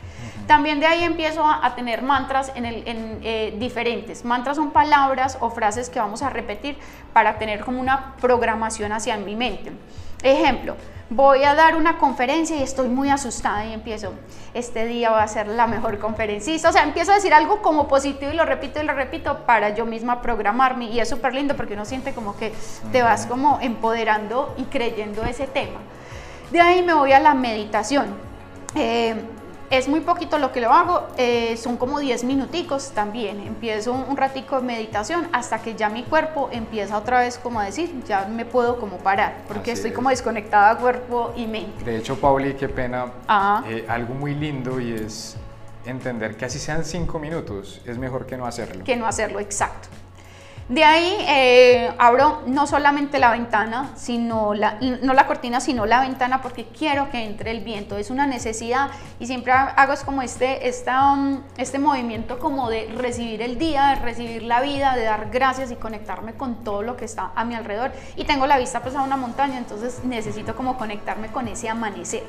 También 0.47 0.81
de 0.81 0.87
ahí 0.87 1.05
empiezo 1.05 1.45
a, 1.45 1.65
a 1.65 1.75
tener 1.75 2.01
mantras 2.03 2.51
en 2.55 2.65
el- 2.65 2.89
en, 2.89 3.21
eh, 3.23 3.55
diferentes. 3.59 4.25
Mantras 4.25 4.57
son 4.57 4.71
palabras 4.71 5.37
o 5.41 5.51
frases 5.51 5.91
que 5.91 6.01
vamos 6.01 6.23
a 6.23 6.31
repetir 6.31 6.79
para 7.13 7.39
tener 7.39 7.63
como 7.63 7.79
una 7.79 8.15
programación 8.23 8.93
hacia 8.93 9.17
mi 9.19 9.37
mente. 9.37 9.71
Ejemplo, 10.25 10.75
voy 11.11 11.45
a 11.45 11.55
dar 11.55 11.77
una 11.77 11.99
conferencia 11.99 12.57
y 12.57 12.63
estoy 12.63 12.89
muy 12.89 13.11
asustada 13.11 13.67
y 13.67 13.75
empiezo, 13.75 14.15
este 14.55 14.87
día 14.87 15.11
va 15.11 15.23
a 15.23 15.29
ser 15.29 15.49
la 15.49 15.67
mejor 15.67 15.99
conferencista. 15.99 16.71
O 16.71 16.73
sea, 16.73 16.83
empiezo 16.83 17.13
a 17.13 17.17
decir 17.17 17.35
algo 17.35 17.61
como 17.61 17.87
positivo 17.87 18.33
y 18.33 18.35
lo 18.35 18.47
repito 18.47 18.83
y 18.83 18.87
lo 18.87 18.95
repito 18.95 19.41
para 19.45 19.75
yo 19.75 19.85
misma 19.85 20.23
programarme. 20.23 20.87
Y 20.87 20.99
es 20.99 21.11
súper 21.11 21.35
lindo 21.35 21.55
porque 21.57 21.75
uno 21.75 21.85
siente 21.85 22.15
como 22.15 22.39
que 22.39 22.55
te 22.91 23.03
vas 23.03 23.27
como 23.27 23.59
empoderando 23.61 24.55
y 24.57 24.65
creyendo 24.65 25.23
ese 25.25 25.47
tema. 25.47 25.81
De 26.51 26.61
ahí 26.63 26.83
me 26.83 26.95
voy 26.95 27.13
a 27.13 27.21
la 27.21 27.35
meditación. 27.35 28.07
Eh, 28.75 29.15
es 29.71 29.89
muy 29.89 30.01
poquito 30.01 30.39
lo 30.39 30.53
que 30.53 30.61
lo 30.61 30.71
hago, 30.73 31.07
eh, 31.17 31.57
son 31.57 31.77
como 31.77 31.99
10 31.99 32.25
minuticos 32.25 32.91
también. 32.91 33.41
Empiezo 33.41 33.93
un, 33.93 34.05
un 34.09 34.17
ratico 34.17 34.57
de 34.61 34.63
meditación 34.67 35.29
hasta 35.33 35.61
que 35.61 35.75
ya 35.75 35.89
mi 35.89 36.03
cuerpo 36.05 36.49
empieza 36.53 36.97
otra 36.99 37.21
vez 37.21 37.39
como 37.39 37.61
a 37.61 37.65
decir, 37.65 37.93
ya 38.07 38.27
me 38.27 38.45
puedo 38.45 38.79
como 38.79 38.99
parar, 38.99 39.37
porque 39.49 39.73
Así 39.73 39.79
estoy 39.81 39.91
es. 39.91 39.97
como 39.97 40.11
desconectada 40.11 40.77
cuerpo 40.77 41.33
y 41.37 41.47
mente. 41.47 41.85
De 41.85 41.97
hecho, 41.97 42.17
Pauli, 42.21 42.55
qué 42.55 42.69
pena, 42.69 43.07
eh, 43.67 43.85
algo 43.89 44.15
muy 44.15 44.35
lindo 44.35 44.81
y 44.81 44.93
es 44.93 45.37
entender 45.87 46.37
que 46.37 46.45
así 46.45 46.59
sean 46.59 46.85
cinco 46.85 47.19
minutos, 47.19 47.81
es 47.85 47.99
mejor 47.99 48.27
que 48.27 48.37
no 48.37 48.47
hacerlo. 48.47 48.85
que 48.85 48.97
no 48.97 49.07
hacerlo 49.07 49.41
exacto. 49.41 49.89
De 50.69 50.83
ahí 50.83 51.15
eh, 51.29 51.93
abro 51.99 52.41
no 52.47 52.67
solamente 52.67 53.19
la 53.19 53.31
ventana, 53.33 53.91
sino 53.97 54.55
la, 54.55 54.79
no 55.03 55.13
la 55.13 55.27
cortina, 55.27 55.61
sino 55.61 55.85
la 55.85 56.01
ventana 56.01 56.41
porque 56.41 56.65
quiero 56.65 57.11
que 57.11 57.23
entre 57.23 57.51
el 57.51 57.61
viento. 57.61 57.99
Es 57.99 58.09
una 58.09 58.27
necesidad 58.27 58.89
y 59.21 59.27
siempre 59.27 59.53
hago 59.53 59.93
es 59.93 60.05
como 60.05 60.23
este, 60.23 60.67
esta, 60.67 61.13
um, 61.13 61.43
este 61.59 61.79
movimiento 61.79 62.39
como 62.39 62.71
de 62.71 62.91
recibir 62.97 63.43
el 63.43 63.59
día, 63.59 63.89
de 63.89 63.95
recibir 63.97 64.43
la 64.43 64.63
vida, 64.63 64.97
de 64.97 65.05
dar 65.05 65.29
gracias 65.31 65.71
y 65.71 65.77
conectarme 65.77 66.33
con 66.33 66.65
todo 66.65 66.81
lo 66.81 66.97
que 66.97 67.05
está 67.05 67.33
a 67.35 67.45
mi 67.45 67.55
alrededor. 67.55 67.93
Y 68.17 68.25
tengo 68.25 68.47
la 68.47 68.57
vista 68.57 68.81
pues 68.81 68.97
a 68.97 69.03
una 69.03 69.19
montaña, 69.19 69.59
entonces 69.59 70.03
necesito 70.05 70.57
como 70.57 70.79
conectarme 70.79 71.29
con 71.29 71.47
ese 71.47 71.69
amanecer. 71.69 72.23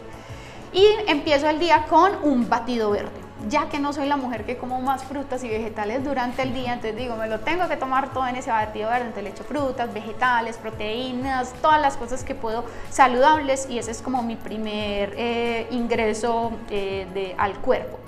Y 0.74 0.86
empiezo 1.08 1.48
el 1.48 1.58
día 1.58 1.86
con 1.88 2.12
un 2.22 2.50
batido 2.50 2.92
verde. 2.92 3.25
Ya 3.50 3.70
que 3.70 3.80
no 3.80 3.92
soy 3.94 4.08
la 4.08 4.18
mujer 4.18 4.46
que 4.46 4.58
como 4.58 4.82
más 4.82 5.04
frutas 5.04 5.44
y 5.44 5.50
vegetales 5.50 6.04
durante 6.04 6.42
el 6.42 6.54
día, 6.54 6.74
entonces 6.74 6.96
digo, 6.96 7.16
me 7.16 7.28
lo 7.28 7.42
tengo 7.42 7.68
que 7.68 7.78
tomar 7.78 8.14
todo 8.14 8.26
en 8.28 8.38
ese 8.38 8.50
batido 8.50 8.90
verde. 8.90 9.08
Entonces 9.08 9.24
le 9.24 9.30
echo 9.32 9.44
frutas, 9.44 9.94
vegetales, 9.94 10.58
proteínas, 10.58 11.54
todas 11.62 11.82
las 11.82 11.98
cosas 11.98 12.24
que 12.24 12.34
puedo 12.34 12.64
saludables 12.90 13.68
y 13.70 13.78
ese 13.78 13.92
es 13.92 14.02
como 14.02 14.24
mi 14.24 14.36
primer 14.36 15.14
eh, 15.18 15.68
ingreso 15.72 16.54
eh, 16.70 17.36
al 17.38 17.56
cuerpo. 17.60 18.00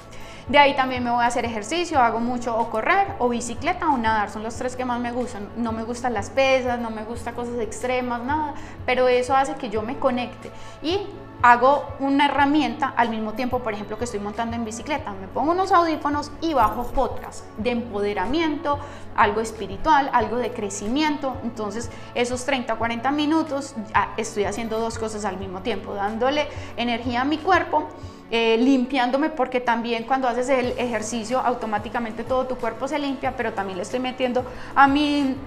De 0.47 0.57
ahí 0.57 0.77
también 0.77 1.03
me 1.03 1.11
voy 1.11 1.23
a 1.25 1.27
hacer 1.27 1.43
ejercicio, 1.43 1.99
hago 1.99 2.21
mucho 2.21 2.57
o 2.57 2.69
correr 2.69 3.07
o 3.19 3.27
bicicleta 3.27 3.89
o 3.89 3.97
nadar, 3.97 4.29
son 4.29 4.43
los 4.43 4.55
tres 4.55 4.77
que 4.77 4.85
más 4.85 4.97
me 5.01 5.11
gustan. 5.11 5.49
No 5.57 5.73
me 5.73 5.83
gustan 5.83 6.13
las 6.13 6.29
pesas, 6.29 6.79
no 6.79 6.89
me 6.89 7.03
gustan 7.03 7.35
cosas 7.35 7.59
extremas, 7.59 8.23
nada, 8.23 8.53
pero 8.85 9.09
eso 9.09 9.35
hace 9.35 9.55
que 9.55 9.69
yo 9.69 9.81
me 9.81 9.97
conecte. 9.97 10.49
Y 10.81 11.01
hago 11.41 11.85
una 11.99 12.25
herramienta 12.25 12.93
al 12.95 13.09
mismo 13.09 13.33
tiempo, 13.33 13.59
por 13.59 13.73
ejemplo, 13.73 13.97
que 13.97 14.05
estoy 14.05 14.19
montando 14.19 14.55
en 14.55 14.65
bicicleta. 14.65 15.13
Me 15.13 15.27
pongo 15.27 15.51
unos 15.51 15.71
audífonos 15.71 16.31
y 16.41 16.53
bajo 16.53 16.83
podcast 16.87 17.45
de 17.57 17.71
empoderamiento, 17.71 18.79
algo 19.15 19.41
espiritual, 19.41 20.09
algo 20.13 20.37
de 20.37 20.51
crecimiento. 20.51 21.37
Entonces, 21.43 21.89
esos 22.15 22.45
30 22.45 22.73
o 22.73 22.77
40 22.77 23.11
minutos 23.11 23.75
estoy 24.17 24.45
haciendo 24.45 24.79
dos 24.79 24.97
cosas 24.97 25.25
al 25.25 25.37
mismo 25.37 25.61
tiempo, 25.61 25.93
dándole 25.93 26.47
energía 26.75 27.21
a 27.21 27.25
mi 27.25 27.37
cuerpo. 27.37 27.87
Eh, 28.29 28.57
limpiándome 28.57 29.29
porque 29.29 29.61
también 29.61 30.03
cuando 30.03 30.27
haces 30.27 30.49
el 30.49 30.73
ejercicio 30.77 31.39
automáticamente 31.39 32.25
todo 32.25 32.45
tu 32.45 32.57
cuerpo 32.57 32.85
se 32.89 32.99
limpia, 32.99 33.37
pero 33.37 33.53
también 33.53 33.77
le 33.77 33.83
estoy 33.83 34.01
metiendo 34.01 34.43
a 34.75 34.85
mi 34.85 35.37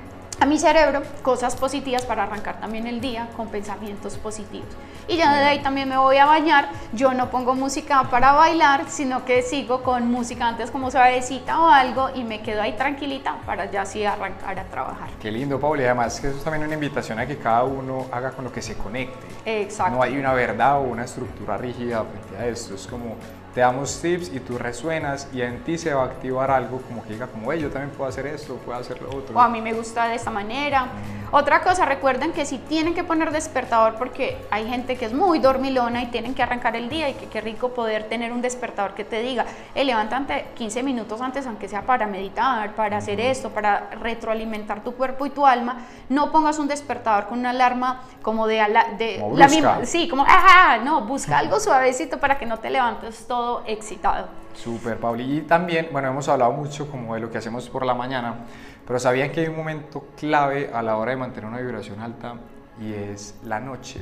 a 0.40 0.46
mi 0.46 0.58
cerebro 0.58 1.02
cosas 1.22 1.54
positivas 1.54 2.06
para 2.06 2.22
arrancar 2.22 2.60
también 2.60 2.86
el 2.86 3.00
día 3.00 3.28
con 3.36 3.48
pensamientos 3.48 4.16
positivos. 4.16 4.68
Y 5.06 5.16
ya 5.16 5.34
de 5.34 5.44
ahí 5.44 5.62
también 5.62 5.88
me 5.88 5.98
voy 5.98 6.16
a 6.16 6.24
bañar. 6.24 6.70
Yo 6.92 7.12
no 7.12 7.30
pongo 7.30 7.54
música 7.54 8.04
para 8.10 8.32
bailar, 8.32 8.88
sino 8.88 9.24
que 9.24 9.42
sigo 9.42 9.82
con 9.82 10.10
música 10.10 10.48
antes 10.48 10.70
como 10.70 10.90
suavecita 10.90 11.60
o 11.60 11.68
algo 11.68 12.08
y 12.14 12.24
me 12.24 12.40
quedo 12.40 12.62
ahí 12.62 12.72
tranquilita 12.72 13.36
para 13.44 13.70
ya 13.70 13.82
así 13.82 14.04
arrancar 14.04 14.58
a 14.58 14.64
trabajar. 14.64 15.10
Qué 15.20 15.30
lindo, 15.30 15.60
Paul. 15.60 15.80
Y 15.80 15.84
además 15.84 16.18
que 16.20 16.28
eso 16.28 16.38
es 16.38 16.44
también 16.44 16.64
una 16.64 16.74
invitación 16.74 17.18
a 17.18 17.26
que 17.26 17.36
cada 17.36 17.64
uno 17.64 18.06
haga 18.10 18.30
con 18.30 18.44
lo 18.44 18.52
que 18.52 18.62
se 18.62 18.76
conecte. 18.76 19.26
Exacto. 19.44 19.96
No 19.96 20.02
hay 20.02 20.16
una 20.16 20.32
verdad 20.32 20.78
o 20.78 20.82
una 20.84 21.04
estructura 21.04 21.58
rígida 21.58 22.02
frente 22.04 22.42
a 22.42 22.46
esto. 22.46 22.74
Es 22.74 22.86
como 22.86 23.16
te 23.54 23.60
damos 23.60 24.00
tips 24.00 24.32
y 24.32 24.40
tú 24.40 24.58
resuenas 24.58 25.28
y 25.32 25.42
en 25.42 25.64
ti 25.64 25.76
se 25.76 25.92
va 25.92 26.02
a 26.02 26.06
activar 26.06 26.50
algo 26.50 26.80
como 26.82 27.02
que 27.02 27.14
diga 27.14 27.26
como, 27.26 27.52
hey, 27.52 27.60
yo 27.60 27.70
también 27.70 27.90
puedo 27.90 28.08
hacer 28.08 28.26
esto, 28.26 28.54
puedo 28.56 28.78
hacer 28.78 29.02
lo 29.02 29.08
otro. 29.08 29.36
O 29.36 29.40
a 29.40 29.48
mí 29.48 29.60
me 29.60 29.72
gusta 29.72 30.08
de 30.08 30.14
esta 30.14 30.30
manera. 30.30 30.84
Mm. 30.84 31.20
Otra 31.32 31.60
cosa, 31.62 31.84
recuerden 31.84 32.32
que 32.32 32.44
si 32.44 32.58
tienen 32.58 32.94
que 32.94 33.04
poner 33.04 33.30
despertador 33.32 33.94
porque 33.94 34.36
hay 34.50 34.68
gente 34.68 34.96
que 34.96 35.04
es 35.04 35.12
muy 35.12 35.38
dormilona 35.38 36.02
y 36.02 36.06
tienen 36.06 36.34
que 36.34 36.42
arrancar 36.42 36.76
el 36.76 36.88
día 36.88 37.08
y 37.08 37.14
que 37.14 37.26
qué 37.26 37.40
rico 37.40 37.70
poder 37.70 38.04
tener 38.08 38.32
un 38.32 38.42
despertador 38.42 38.94
que 38.94 39.04
te 39.04 39.20
diga, 39.20 39.46
hey, 39.74 39.84
levántate 39.84 40.46
15 40.56 40.82
minutos 40.82 41.20
antes 41.20 41.46
aunque 41.46 41.68
sea 41.68 41.82
para 41.82 42.06
meditar, 42.06 42.74
para 42.74 42.98
hacer 42.98 43.20
esto, 43.20 43.50
para 43.50 43.90
retroalimentar 44.00 44.82
tu 44.82 44.94
cuerpo 44.94 45.26
y 45.26 45.30
tu 45.30 45.46
alma, 45.46 45.78
no 46.08 46.32
pongas 46.32 46.58
un 46.58 46.68
despertador 46.68 47.26
con 47.26 47.40
una 47.40 47.50
alarma 47.50 48.02
como 48.22 48.46
de, 48.46 48.56
de 48.98 49.24
la 49.34 49.48
misma, 49.48 49.84
sí, 49.84 50.08
como, 50.08 50.22
ajá, 50.22 50.78
no, 50.78 51.02
busca 51.02 51.38
algo 51.38 51.58
suavecito 51.58 52.18
para 52.18 52.38
que 52.38 52.46
no 52.46 52.58
te 52.58 52.70
levantes 52.70 53.26
todo 53.26 53.39
excitado. 53.66 54.28
Súper, 54.54 54.98
Pauli. 54.98 55.38
Y 55.38 55.40
también, 55.42 55.88
bueno, 55.92 56.08
hemos 56.08 56.28
hablado 56.28 56.52
mucho 56.52 56.90
como 56.90 57.14
de 57.14 57.20
lo 57.20 57.30
que 57.30 57.38
hacemos 57.38 57.68
por 57.68 57.86
la 57.86 57.94
mañana, 57.94 58.46
pero 58.86 58.98
¿sabían 58.98 59.30
que 59.30 59.40
hay 59.40 59.48
un 59.48 59.56
momento 59.56 60.08
clave 60.16 60.70
a 60.72 60.82
la 60.82 60.96
hora 60.96 61.12
de 61.12 61.16
mantener 61.16 61.48
una 61.48 61.60
vibración 61.60 62.00
alta 62.00 62.34
y 62.80 62.92
es 62.92 63.36
la 63.44 63.60
noche? 63.60 64.00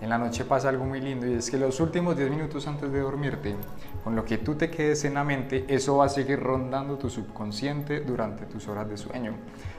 En 0.00 0.10
la 0.10 0.18
noche 0.18 0.44
pasa 0.44 0.68
algo 0.68 0.84
muy 0.84 1.00
lindo 1.00 1.26
y 1.26 1.34
es 1.34 1.50
que 1.50 1.56
los 1.56 1.80
últimos 1.80 2.16
10 2.16 2.30
minutos 2.30 2.66
antes 2.66 2.92
de 2.92 3.00
dormirte, 3.00 3.54
con 4.02 4.14
lo 4.14 4.24
que 4.24 4.38
tú 4.38 4.54
te 4.54 4.70
quedes 4.70 5.04
en 5.04 5.14
la 5.14 5.24
mente, 5.24 5.64
eso 5.68 5.96
va 5.96 6.06
a 6.06 6.08
seguir 6.08 6.40
rondando 6.40 6.98
tu 6.98 7.08
subconsciente 7.08 8.00
durante 8.00 8.44
tus 8.44 8.68
horas 8.68 8.88
de 8.88 8.96
sueño. 8.96 9.32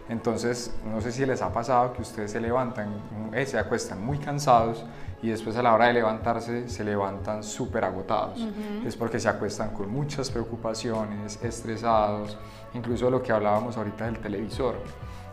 Entonces, 0.07 0.71
no 0.85 1.01
sé 1.01 1.11
si 1.11 1.25
les 1.25 1.41
ha 1.41 1.51
pasado 1.51 1.93
que 1.93 2.01
ustedes 2.01 2.31
se 2.31 2.39
levantan, 2.39 2.93
eh, 3.33 3.45
se 3.45 3.57
acuestan 3.57 4.05
muy 4.05 4.19
cansados 4.19 4.85
y 5.21 5.29
después 5.29 5.55
a 5.57 5.63
la 5.63 5.73
hora 5.73 5.87
de 5.87 5.93
levantarse 5.93 6.69
se 6.69 6.83
levantan 6.83 7.43
súper 7.43 7.83
agotados. 7.85 8.45
Es 8.85 8.95
porque 8.95 9.19
se 9.19 9.27
acuestan 9.27 9.71
con 9.71 9.89
muchas 9.89 10.29
preocupaciones, 10.29 11.39
estresados, 11.41 12.37
incluso 12.75 13.09
lo 13.09 13.23
que 13.23 13.31
hablábamos 13.31 13.77
ahorita 13.77 14.05
del 14.05 14.19
televisor. 14.19 14.75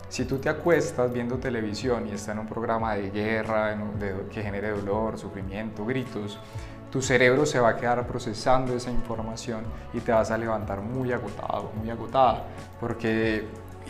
Si 0.09 0.25
tú 0.25 0.37
te 0.37 0.49
acuestas 0.49 1.11
viendo 1.11 1.37
televisión 1.37 2.07
y 2.07 2.11
está 2.11 2.31
en 2.31 2.39
un 2.39 2.47
programa 2.47 2.95
de 2.95 3.11
guerra 3.11 3.77
que 4.31 4.41
genere 4.41 4.69
dolor, 4.69 5.17
sufrimiento, 5.17 5.85
gritos, 5.85 6.39
tu 6.91 7.01
cerebro 7.01 7.45
se 7.47 7.59
va 7.59 7.69
a 7.69 7.75
quedar 7.75 8.05
procesando 8.05 8.75
esa 8.75 8.91
información 8.91 9.63
y 9.93 9.99
te 9.99 10.11
vas 10.11 10.29
a 10.29 10.37
levantar 10.37 10.81
muy 10.81 11.11
agotado, 11.11 11.71
muy 11.75 11.89
agotada, 11.89 12.43
porque 12.79 13.47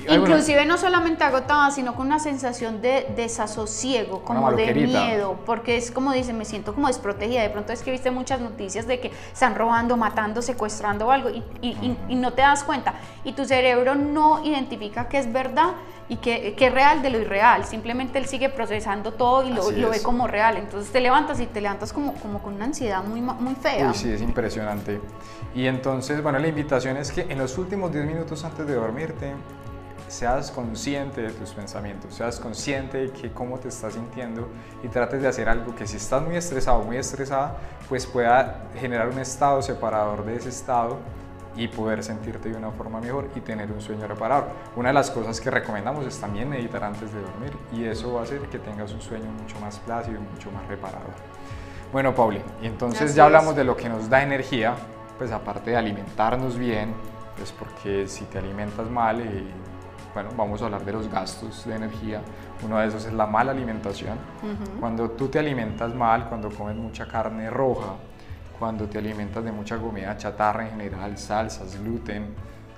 Inclusive 0.10 0.66
no 0.66 0.78
solamente 0.78 1.24
agotada, 1.24 1.72
sino 1.72 1.96
con 1.96 2.08
una 2.08 2.20
sensación 2.20 2.82
de 2.82 3.08
desasosiego, 3.16 4.24
como 4.24 4.52
de 4.52 4.74
miedo, 4.74 5.40
porque 5.46 5.78
es 5.78 5.92
como 5.92 6.12
dice, 6.12 6.34
me 6.34 6.46
siento 6.46 6.74
como 6.74 6.88
desprotegida. 6.88 7.42
De 7.42 7.50
pronto 7.50 7.74
es 7.74 7.82
que 7.84 7.92
viste 7.92 8.12
muchas 8.12 8.42
noticias 8.42 8.88
de 8.88 9.00
que 9.00 9.12
están 9.32 9.56
robando, 9.56 9.96
matando, 9.96 10.42
secuestrando 10.42 11.12
algo 11.12 11.30
y, 11.30 11.44
y, 11.62 12.16
no 12.16 12.34
te 12.34 12.42
das 12.42 12.64
cuenta. 12.64 12.96
Y 13.24 13.34
tu 13.34 13.46
cerebro 13.46 13.96
no 13.96 14.44
identifica 14.44 15.08
que 15.08 15.20
es 15.20 15.32
verdad 15.32 15.74
y 16.10 16.18
que, 16.18 16.54
que, 16.56 16.68
es 16.68 16.74
real 16.74 17.02
de 17.02 17.10
lo 17.10 17.20
irreal. 17.20 17.66
Simplemente 17.66 18.20
él 18.20 18.26
sigue 18.26 18.50
procesando 18.50 19.14
todo 19.14 19.48
y 19.48 19.54
lo, 19.54 19.72
lo, 19.72 19.90
ve 19.90 20.02
como 20.02 20.28
real. 20.28 20.58
Entonces 20.58 20.92
te 20.92 21.00
levantas 21.00 21.40
y 21.40 21.46
te 21.46 21.62
levantas 21.62 21.94
como, 21.94 22.14
como 22.16 22.42
con 22.42 22.56
una 22.56 22.66
ansiedad 22.66 23.04
muy, 23.04 23.22
muy 23.22 23.56
fea. 23.56 23.90
Uy, 23.90 23.94
sí, 23.94 24.12
es 24.12 24.22
impresionante. 24.22 25.00
Y 25.56 25.68
entonces, 25.68 26.22
bueno, 26.22 26.40
la 26.40 26.48
invitación 26.48 26.98
es 26.98 27.12
que 27.12 27.22
en 27.22 27.38
los 27.38 27.58
últimos 27.58 27.92
10 27.92 28.06
minutos 28.06 28.44
antes 28.44 28.66
de 28.68 28.74
dormirte, 28.74 29.34
seas 30.08 30.52
consciente 30.52 31.22
de 31.22 31.30
tus 31.32 31.52
pensamientos, 31.52 32.16
seas 32.16 32.40
consciente 32.40 32.98
de 32.98 33.12
que 33.12 33.32
cómo 33.32 33.60
te 33.60 33.70
estás 33.70 33.94
sintiendo 33.94 34.48
y 34.84 34.88
trates 34.88 35.22
de 35.22 35.28
hacer 35.28 35.50
algo 35.50 35.76
que 35.76 35.88
si 35.88 35.98
estás 35.98 36.22
muy 36.22 36.36
estresado, 36.36 36.84
muy 36.84 36.98
estresada, 36.98 37.58
pues 37.90 38.06
pueda 38.06 38.66
generar 38.80 39.10
un 39.10 39.20
estado 39.20 39.62
separador 39.62 40.26
de 40.26 40.36
ese 40.36 40.50
estado 40.50 41.00
y 41.56 41.68
poder 41.68 42.04
sentirte 42.04 42.50
de 42.50 42.58
una 42.58 42.72
forma 42.72 43.00
mejor 43.00 43.30
y 43.36 43.40
tener 43.42 43.72
un 43.72 43.82
sueño 43.82 44.08
reparado. 44.08 44.48
Una 44.76 44.90
de 44.90 44.94
las 44.94 45.12
cosas 45.12 45.40
que 45.40 45.52
recomendamos 45.52 46.06
es 46.06 46.20
también 46.20 46.50
meditar 46.50 46.84
antes 46.84 47.14
de 47.14 47.22
dormir 47.22 47.52
y 47.72 47.86
eso 47.86 48.14
va 48.14 48.22
a 48.22 48.24
hacer 48.24 48.40
que 48.42 48.60
tengas 48.60 48.92
un 48.92 49.02
sueño 49.02 49.30
mucho 49.32 49.60
más 49.60 49.80
plácido 49.80 50.18
y 50.18 50.34
mucho 50.34 50.52
más 50.52 50.68
reparador. 50.68 51.14
Bueno, 51.92 52.16
Pauli, 52.16 52.42
entonces 52.64 53.14
ya 53.14 53.26
hablamos 53.26 53.56
de 53.56 53.64
lo 53.64 53.78
que 53.78 53.88
nos 53.88 54.10
da 54.10 54.24
energía, 54.24 54.74
pues 55.20 55.32
aparte 55.32 55.72
de 55.72 55.78
alimentarnos 55.78 56.58
bien, 56.58 56.94
pues 57.38 57.52
porque 57.52 58.08
si 58.08 58.26
te 58.26 58.40
alimentas 58.40 58.90
mal 58.90 59.22
eh, 59.22 59.44
bueno, 60.14 60.30
vamos 60.38 60.62
a 60.62 60.66
hablar 60.66 60.86
de 60.86 60.92
los 60.92 61.10
gastos 61.10 61.66
de 61.66 61.76
energía. 61.76 62.22
Uno 62.64 62.80
de 62.80 62.88
esos 62.88 63.06
es 63.06 63.14
la 63.14 63.26
mala 63.26 63.52
alimentación. 63.52 64.18
Cuando 64.80 65.12
tú 65.12 65.28
te 65.28 65.40
alimentas 65.40 65.94
mal, 65.94 66.30
cuando 66.30 66.50
comes 66.50 66.76
mucha 66.76 67.08
carne 67.08 67.50
roja, 67.50 67.96
cuando 68.60 68.88
te 68.88 69.00
alimentas 69.00 69.44
de 69.44 69.52
mucha 69.52 69.78
comida 69.78 70.16
chatarra 70.18 70.66
en 70.66 70.72
general, 70.72 71.18
salsas, 71.18 71.80
gluten, 71.80 72.36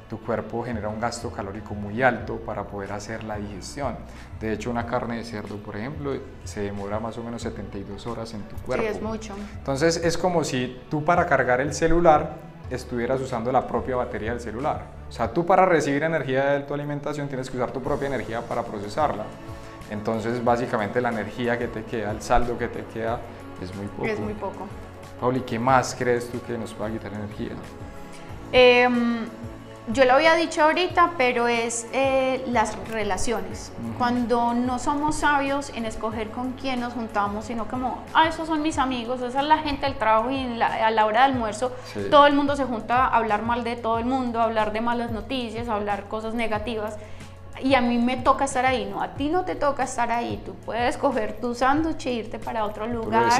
tu 0.09 0.19
cuerpo 0.19 0.63
genera 0.63 0.87
un 0.87 0.99
gasto 0.99 1.31
calórico 1.31 1.73
muy 1.73 2.01
alto 2.03 2.37
para 2.37 2.63
poder 2.63 2.91
hacer 2.93 3.23
la 3.23 3.37
digestión. 3.37 3.97
De 4.39 4.53
hecho, 4.53 4.69
una 4.69 4.85
carne 4.85 5.17
de 5.17 5.23
cerdo, 5.23 5.57
por 5.57 5.75
ejemplo, 5.75 6.13
se 6.43 6.61
demora 6.61 6.99
más 6.99 7.17
o 7.17 7.23
menos 7.23 7.41
72 7.41 8.05
horas 8.07 8.33
en 8.33 8.43
tu 8.43 8.55
cuerpo. 8.57 8.85
Sí, 8.85 8.91
es 8.95 9.01
mucho. 9.01 9.33
Entonces, 9.57 9.97
es 9.97 10.17
como 10.17 10.43
si 10.43 10.79
tú 10.89 11.03
para 11.03 11.25
cargar 11.25 11.59
el 11.59 11.73
celular 11.73 12.37
estuvieras 12.69 13.19
usando 13.19 13.51
la 13.51 13.67
propia 13.67 13.95
batería 13.95 14.31
del 14.31 14.41
celular. 14.41 14.94
O 15.09 15.11
sea, 15.11 15.31
tú 15.31 15.45
para 15.45 15.65
recibir 15.65 16.03
energía 16.03 16.45
de 16.45 16.59
tu 16.61 16.73
alimentación 16.73 17.27
tienes 17.27 17.49
que 17.49 17.57
usar 17.57 17.71
tu 17.71 17.81
propia 17.81 18.07
energía 18.07 18.41
para 18.41 18.63
procesarla. 18.63 19.25
Entonces, 19.89 20.43
básicamente 20.43 20.99
la 20.99 21.09
energía 21.09 21.59
que 21.59 21.67
te 21.67 21.83
queda, 21.83 22.11
el 22.11 22.21
saldo 22.21 22.57
que 22.57 22.67
te 22.67 22.83
queda, 22.85 23.19
es 23.61 23.73
muy 23.75 23.85
poco. 23.87 24.05
Es 24.05 24.19
muy 24.19 24.33
poco. 24.33 24.67
Pauli, 25.19 25.41
¿qué 25.41 25.59
más 25.59 25.95
crees 25.97 26.29
tú 26.29 26.41
que 26.41 26.57
nos 26.57 26.73
pueda 26.73 26.91
quitar 26.91 27.13
energía? 27.13 27.51
Eh, 28.51 28.89
yo 29.93 30.03
lo 30.05 30.13
había 30.13 30.33
dicho 30.35 30.63
ahorita, 30.63 31.11
pero 31.17 31.47
es 31.47 31.85
eh, 31.93 32.43
las 32.47 32.75
relaciones. 32.89 33.71
Cuando 33.97 34.53
no 34.53 34.79
somos 34.79 35.17
sabios 35.17 35.69
en 35.75 35.85
escoger 35.85 36.31
con 36.31 36.53
quién 36.53 36.79
nos 36.79 36.93
juntamos, 36.93 37.45
sino 37.45 37.67
como, 37.67 38.03
ah, 38.13 38.27
esos 38.27 38.47
son 38.47 38.61
mis 38.63 38.79
amigos, 38.79 39.21
esa 39.21 39.41
es 39.41 39.45
la 39.45 39.59
gente 39.59 39.85
del 39.85 39.95
trabajo 39.95 40.31
y 40.31 40.61
a 40.61 40.89
la 40.89 41.05
hora 41.05 41.19
de 41.21 41.33
almuerzo 41.33 41.71
todo 42.09 42.25
el 42.25 42.33
mundo 42.33 42.55
se 42.55 42.63
junta 42.65 43.05
a 43.05 43.17
hablar 43.17 43.43
mal 43.43 43.63
de 43.63 43.75
todo 43.75 43.99
el 43.99 44.05
mundo, 44.05 44.41
a 44.41 44.45
hablar 44.45 44.73
de 44.73 44.81
malas 44.81 45.11
noticias, 45.11 45.67
a 45.67 45.75
hablar 45.75 46.05
cosas 46.05 46.33
negativas. 46.33 46.97
Y 47.63 47.75
a 47.75 47.81
mí 47.81 47.97
me 47.97 48.17
toca 48.17 48.45
estar 48.45 48.65
ahí, 48.65 48.85
no, 48.85 49.01
a 49.01 49.13
ti 49.13 49.29
no 49.29 49.45
te 49.45 49.55
toca 49.55 49.83
estar 49.83 50.11
ahí, 50.11 50.41
tú 50.45 50.53
puedes 50.65 50.97
coger 50.97 51.39
tu 51.39 51.55
sándwich 51.55 52.07
e 52.07 52.11
irte 52.11 52.37
para 52.37 52.65
otro 52.65 52.85
lugar 52.85 53.31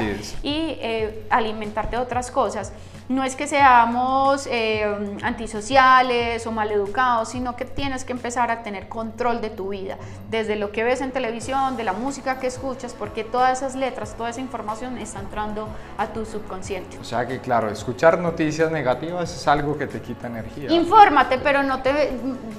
y 0.42 0.78
eh, 0.80 1.26
alimentarte 1.28 1.96
de 1.96 2.02
otras 2.02 2.30
cosas 2.30 2.72
no 3.08 3.22
es 3.22 3.36
que 3.36 3.46
seamos 3.46 4.48
eh, 4.50 5.18
antisociales 5.22 6.46
o 6.46 6.52
maleducados, 6.52 7.28
sino 7.28 7.56
que 7.56 7.64
tienes 7.64 8.04
que 8.04 8.12
empezar 8.12 8.50
a 8.50 8.62
tener 8.62 8.88
control 8.88 9.40
de 9.40 9.50
tu 9.50 9.68
vida, 9.68 9.96
desde 10.30 10.56
lo 10.56 10.72
que 10.72 10.82
ves 10.82 11.00
en 11.00 11.12
televisión, 11.12 11.76
de 11.76 11.84
la 11.84 11.92
música 11.92 12.40
que 12.40 12.48
escuchas, 12.48 12.94
porque 12.94 13.22
todas 13.22 13.58
esas 13.58 13.76
letras, 13.76 14.14
toda 14.16 14.30
esa 14.30 14.40
información 14.40 14.98
está 14.98 15.20
entrando 15.20 15.68
a 15.98 16.08
tu 16.08 16.24
subconsciente. 16.26 16.98
O 16.98 17.04
sea 17.04 17.26
que 17.26 17.38
claro, 17.40 17.70
escuchar 17.70 18.18
noticias 18.18 18.70
negativas 18.70 19.34
es 19.34 19.46
algo 19.46 19.78
que 19.78 19.86
te 19.86 20.00
quita 20.00 20.26
energía. 20.26 20.70
Infórmate, 20.72 21.38
pero 21.38 21.62
no, 21.62 21.82
te, 21.82 22.10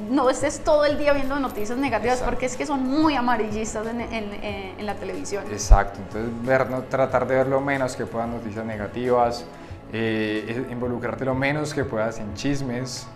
no 0.10 0.30
estés 0.30 0.64
todo 0.64 0.86
el 0.86 0.98
día 0.98 1.12
viendo 1.14 1.38
noticias 1.40 1.78
negativas 1.78 2.22
porque 2.22 2.46
es 2.46 2.56
que 2.56 2.66
son 2.66 2.84
muy 2.84 3.16
amarillistas 3.16 3.86
en, 3.88 4.02
en, 4.02 4.86
la 4.86 4.96
televisión. 4.96 5.44
Exacto, 5.52 6.00
entonces 6.00 6.32
ver, 6.46 6.70
no, 6.70 6.84
tratar 6.84 7.28
de 7.28 7.36
ver 7.36 7.48
lo 7.48 7.60
menos 7.60 7.98
que 7.98 8.06
puedan 8.06 8.32
noticias 8.32 8.64
negativas 8.64 9.46
eh, 9.94 10.68
involucrarte 10.70 11.26
lo 11.26 11.36
menos 11.36 11.74
que 11.74 11.84
puedas 11.84 12.20
en 12.20 12.34
chismes, 12.34 13.08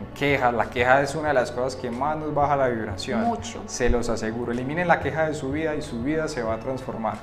en 0.00 0.14
quejas. 0.14 0.54
La 0.54 0.70
queja 0.70 1.02
es 1.02 1.14
una 1.14 1.28
de 1.28 1.34
las 1.34 1.50
cosas 1.50 1.76
que 1.76 1.90
más 1.90 2.16
nos 2.16 2.34
baja 2.34 2.56
la 2.56 2.68
vibración. 2.68 3.22
Mucho. 3.22 3.62
Se 3.66 3.90
los 3.90 4.08
aseguro. 4.08 4.52
Eliminen 4.52 4.88
la 4.88 5.00
queja 5.00 5.26
de 5.26 5.34
su 5.34 5.50
vida 5.50 5.74
y 5.74 5.82
su 5.82 6.02
vida 6.02 6.28
se 6.28 6.42
va 6.42 6.54
a 6.54 6.60
transformar. 6.60 7.16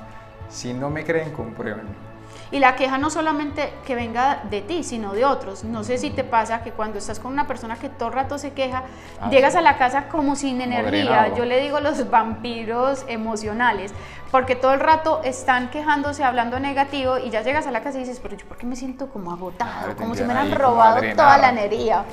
Si 0.48 0.74
no 0.74 0.90
me 0.90 1.04
creen, 1.04 1.32
compruébenlo. 1.32 2.09
Y 2.52 2.58
la 2.58 2.74
queja 2.74 2.98
no 2.98 3.10
solamente 3.10 3.72
que 3.86 3.94
venga 3.94 4.40
de 4.50 4.60
ti, 4.60 4.82
sino 4.82 5.12
de 5.12 5.24
otros. 5.24 5.62
No 5.62 5.84
sé 5.84 5.98
si 5.98 6.10
te 6.10 6.24
pasa 6.24 6.62
que 6.64 6.72
cuando 6.72 6.98
estás 6.98 7.20
con 7.20 7.32
una 7.32 7.46
persona 7.46 7.76
que 7.76 7.88
todo 7.88 8.08
el 8.08 8.14
rato 8.14 8.38
se 8.38 8.52
queja, 8.52 8.82
Ah, 9.20 9.30
llegas 9.30 9.52
sí. 9.52 9.58
a 9.58 9.62
la 9.62 9.78
casa 9.78 10.08
como 10.08 10.34
sin 10.34 10.60
energía. 10.60 11.32
Yo 11.36 11.44
le 11.44 11.60
digo 11.60 11.78
los 11.78 12.10
vampiros 12.10 13.04
emocionales, 13.06 13.92
porque 14.32 14.56
todo 14.56 14.72
el 14.74 14.80
rato 14.80 15.20
están 15.22 15.70
quejándose, 15.70 16.24
hablando 16.24 16.58
negativo, 16.58 17.18
y 17.18 17.30
ya 17.30 17.42
llegas 17.42 17.66
a 17.68 17.70
la 17.70 17.82
casa 17.82 17.98
y 17.98 18.00
dices, 18.00 18.18
pero 18.20 18.36
yo 18.36 18.44
por 18.46 18.56
qué 18.56 18.66
me 18.66 18.74
siento 18.74 19.08
como 19.08 19.30
agotado, 19.32 19.94
como 19.96 20.14
si 20.14 20.22
me 20.22 20.26
hubieran 20.34 20.52
robado 20.52 21.00
toda 21.14 21.38
la 21.38 21.50
energía. 21.50 22.04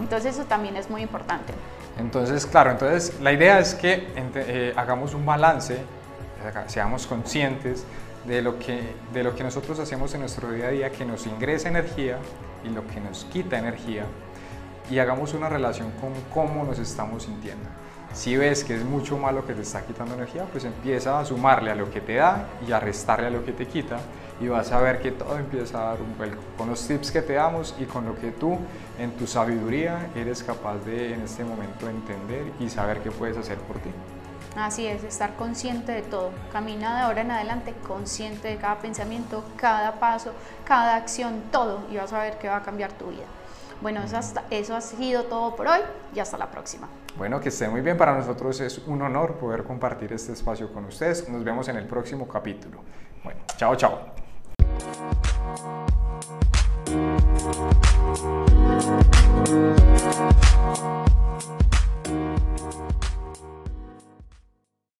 Entonces 0.00 0.36
eso 0.36 0.44
también 0.46 0.76
es 0.76 0.88
muy 0.90 1.02
importante. 1.02 1.52
Entonces, 1.98 2.46
claro, 2.46 2.70
entonces 2.70 3.20
la 3.20 3.32
idea 3.32 3.58
es 3.58 3.74
que 3.74 4.08
eh, 4.16 4.72
hagamos 4.76 5.12
un 5.14 5.26
balance, 5.26 5.78
seamos 6.66 7.06
conscientes 7.06 7.84
de 8.26 8.42
lo, 8.42 8.58
que, 8.58 8.94
de 9.12 9.22
lo 9.22 9.34
que 9.34 9.42
nosotros 9.42 9.78
hacemos 9.78 10.14
en 10.14 10.20
nuestro 10.20 10.50
día 10.52 10.68
a 10.68 10.70
día, 10.70 10.90
que 10.90 11.04
nos 11.04 11.26
ingresa 11.26 11.68
energía 11.68 12.18
y 12.64 12.68
lo 12.68 12.86
que 12.86 13.00
nos 13.00 13.24
quita 13.24 13.58
energía, 13.58 14.04
y 14.90 14.98
hagamos 14.98 15.34
una 15.34 15.48
relación 15.48 15.90
con 16.00 16.12
cómo 16.32 16.64
nos 16.64 16.78
estamos 16.78 17.24
sintiendo. 17.24 17.68
Si 18.12 18.36
ves 18.36 18.64
que 18.64 18.74
es 18.74 18.84
mucho 18.84 19.16
malo 19.18 19.46
que 19.46 19.54
te 19.54 19.62
está 19.62 19.82
quitando 19.82 20.14
energía, 20.14 20.44
pues 20.50 20.64
empieza 20.64 21.20
a 21.20 21.24
sumarle 21.24 21.70
a 21.70 21.76
lo 21.76 21.90
que 21.90 22.00
te 22.00 22.16
da 22.16 22.48
y 22.66 22.72
a 22.72 22.80
restarle 22.80 23.28
a 23.28 23.30
lo 23.30 23.44
que 23.44 23.52
te 23.52 23.66
quita 23.66 23.98
y 24.40 24.48
vas 24.48 24.72
a 24.72 24.80
ver 24.80 25.00
que 25.00 25.12
todo 25.12 25.38
empieza 25.38 25.80
a 25.80 25.90
dar 25.92 26.02
un 26.02 26.16
vuelco 26.16 26.42
con 26.56 26.68
los 26.68 26.86
tips 26.88 27.12
que 27.12 27.22
te 27.22 27.34
damos 27.34 27.74
y 27.78 27.84
con 27.84 28.06
lo 28.06 28.18
que 28.18 28.32
tú 28.32 28.58
en 28.98 29.12
tu 29.12 29.28
sabiduría 29.28 30.08
eres 30.16 30.42
capaz 30.42 30.78
de 30.78 31.14
en 31.14 31.20
este 31.20 31.44
momento 31.44 31.88
entender 31.88 32.44
y 32.58 32.68
saber 32.68 32.98
qué 33.00 33.12
puedes 33.12 33.36
hacer 33.36 33.58
por 33.58 33.78
ti. 33.78 33.90
Así 34.56 34.86
es, 34.86 35.04
estar 35.04 35.34
consciente 35.36 35.92
de 35.92 36.02
todo. 36.02 36.30
Camina 36.52 36.96
de 36.96 37.02
ahora 37.02 37.20
en 37.22 37.30
adelante 37.30 37.72
consciente 37.86 38.48
de 38.48 38.56
cada 38.56 38.78
pensamiento, 38.78 39.44
cada 39.56 39.92
paso, 40.00 40.32
cada 40.64 40.96
acción, 40.96 41.42
todo. 41.52 41.80
Y 41.90 41.96
vas 41.96 42.12
a 42.12 42.20
ver 42.20 42.38
que 42.38 42.48
va 42.48 42.56
a 42.56 42.62
cambiar 42.62 42.92
tu 42.92 43.06
vida. 43.06 43.24
Bueno, 43.80 44.02
eso, 44.02 44.18
hasta- 44.18 44.42
eso 44.50 44.76
ha 44.76 44.80
sido 44.80 45.24
todo 45.24 45.56
por 45.56 45.66
hoy 45.68 45.80
y 46.14 46.18
hasta 46.20 46.36
la 46.36 46.50
próxima. 46.50 46.88
Bueno, 47.16 47.40
que 47.40 47.48
esté 47.48 47.68
muy 47.68 47.80
bien. 47.80 47.96
Para 47.96 48.14
nosotros 48.14 48.60
es 48.60 48.78
un 48.86 49.00
honor 49.02 49.34
poder 49.36 49.64
compartir 49.64 50.12
este 50.12 50.32
espacio 50.32 50.72
con 50.72 50.84
ustedes. 50.84 51.28
Nos 51.28 51.42
vemos 51.44 51.68
en 51.68 51.76
el 51.76 51.86
próximo 51.86 52.28
capítulo. 52.28 52.82
Bueno, 53.24 53.40
chao, 53.56 53.76
chao. 53.76 54.10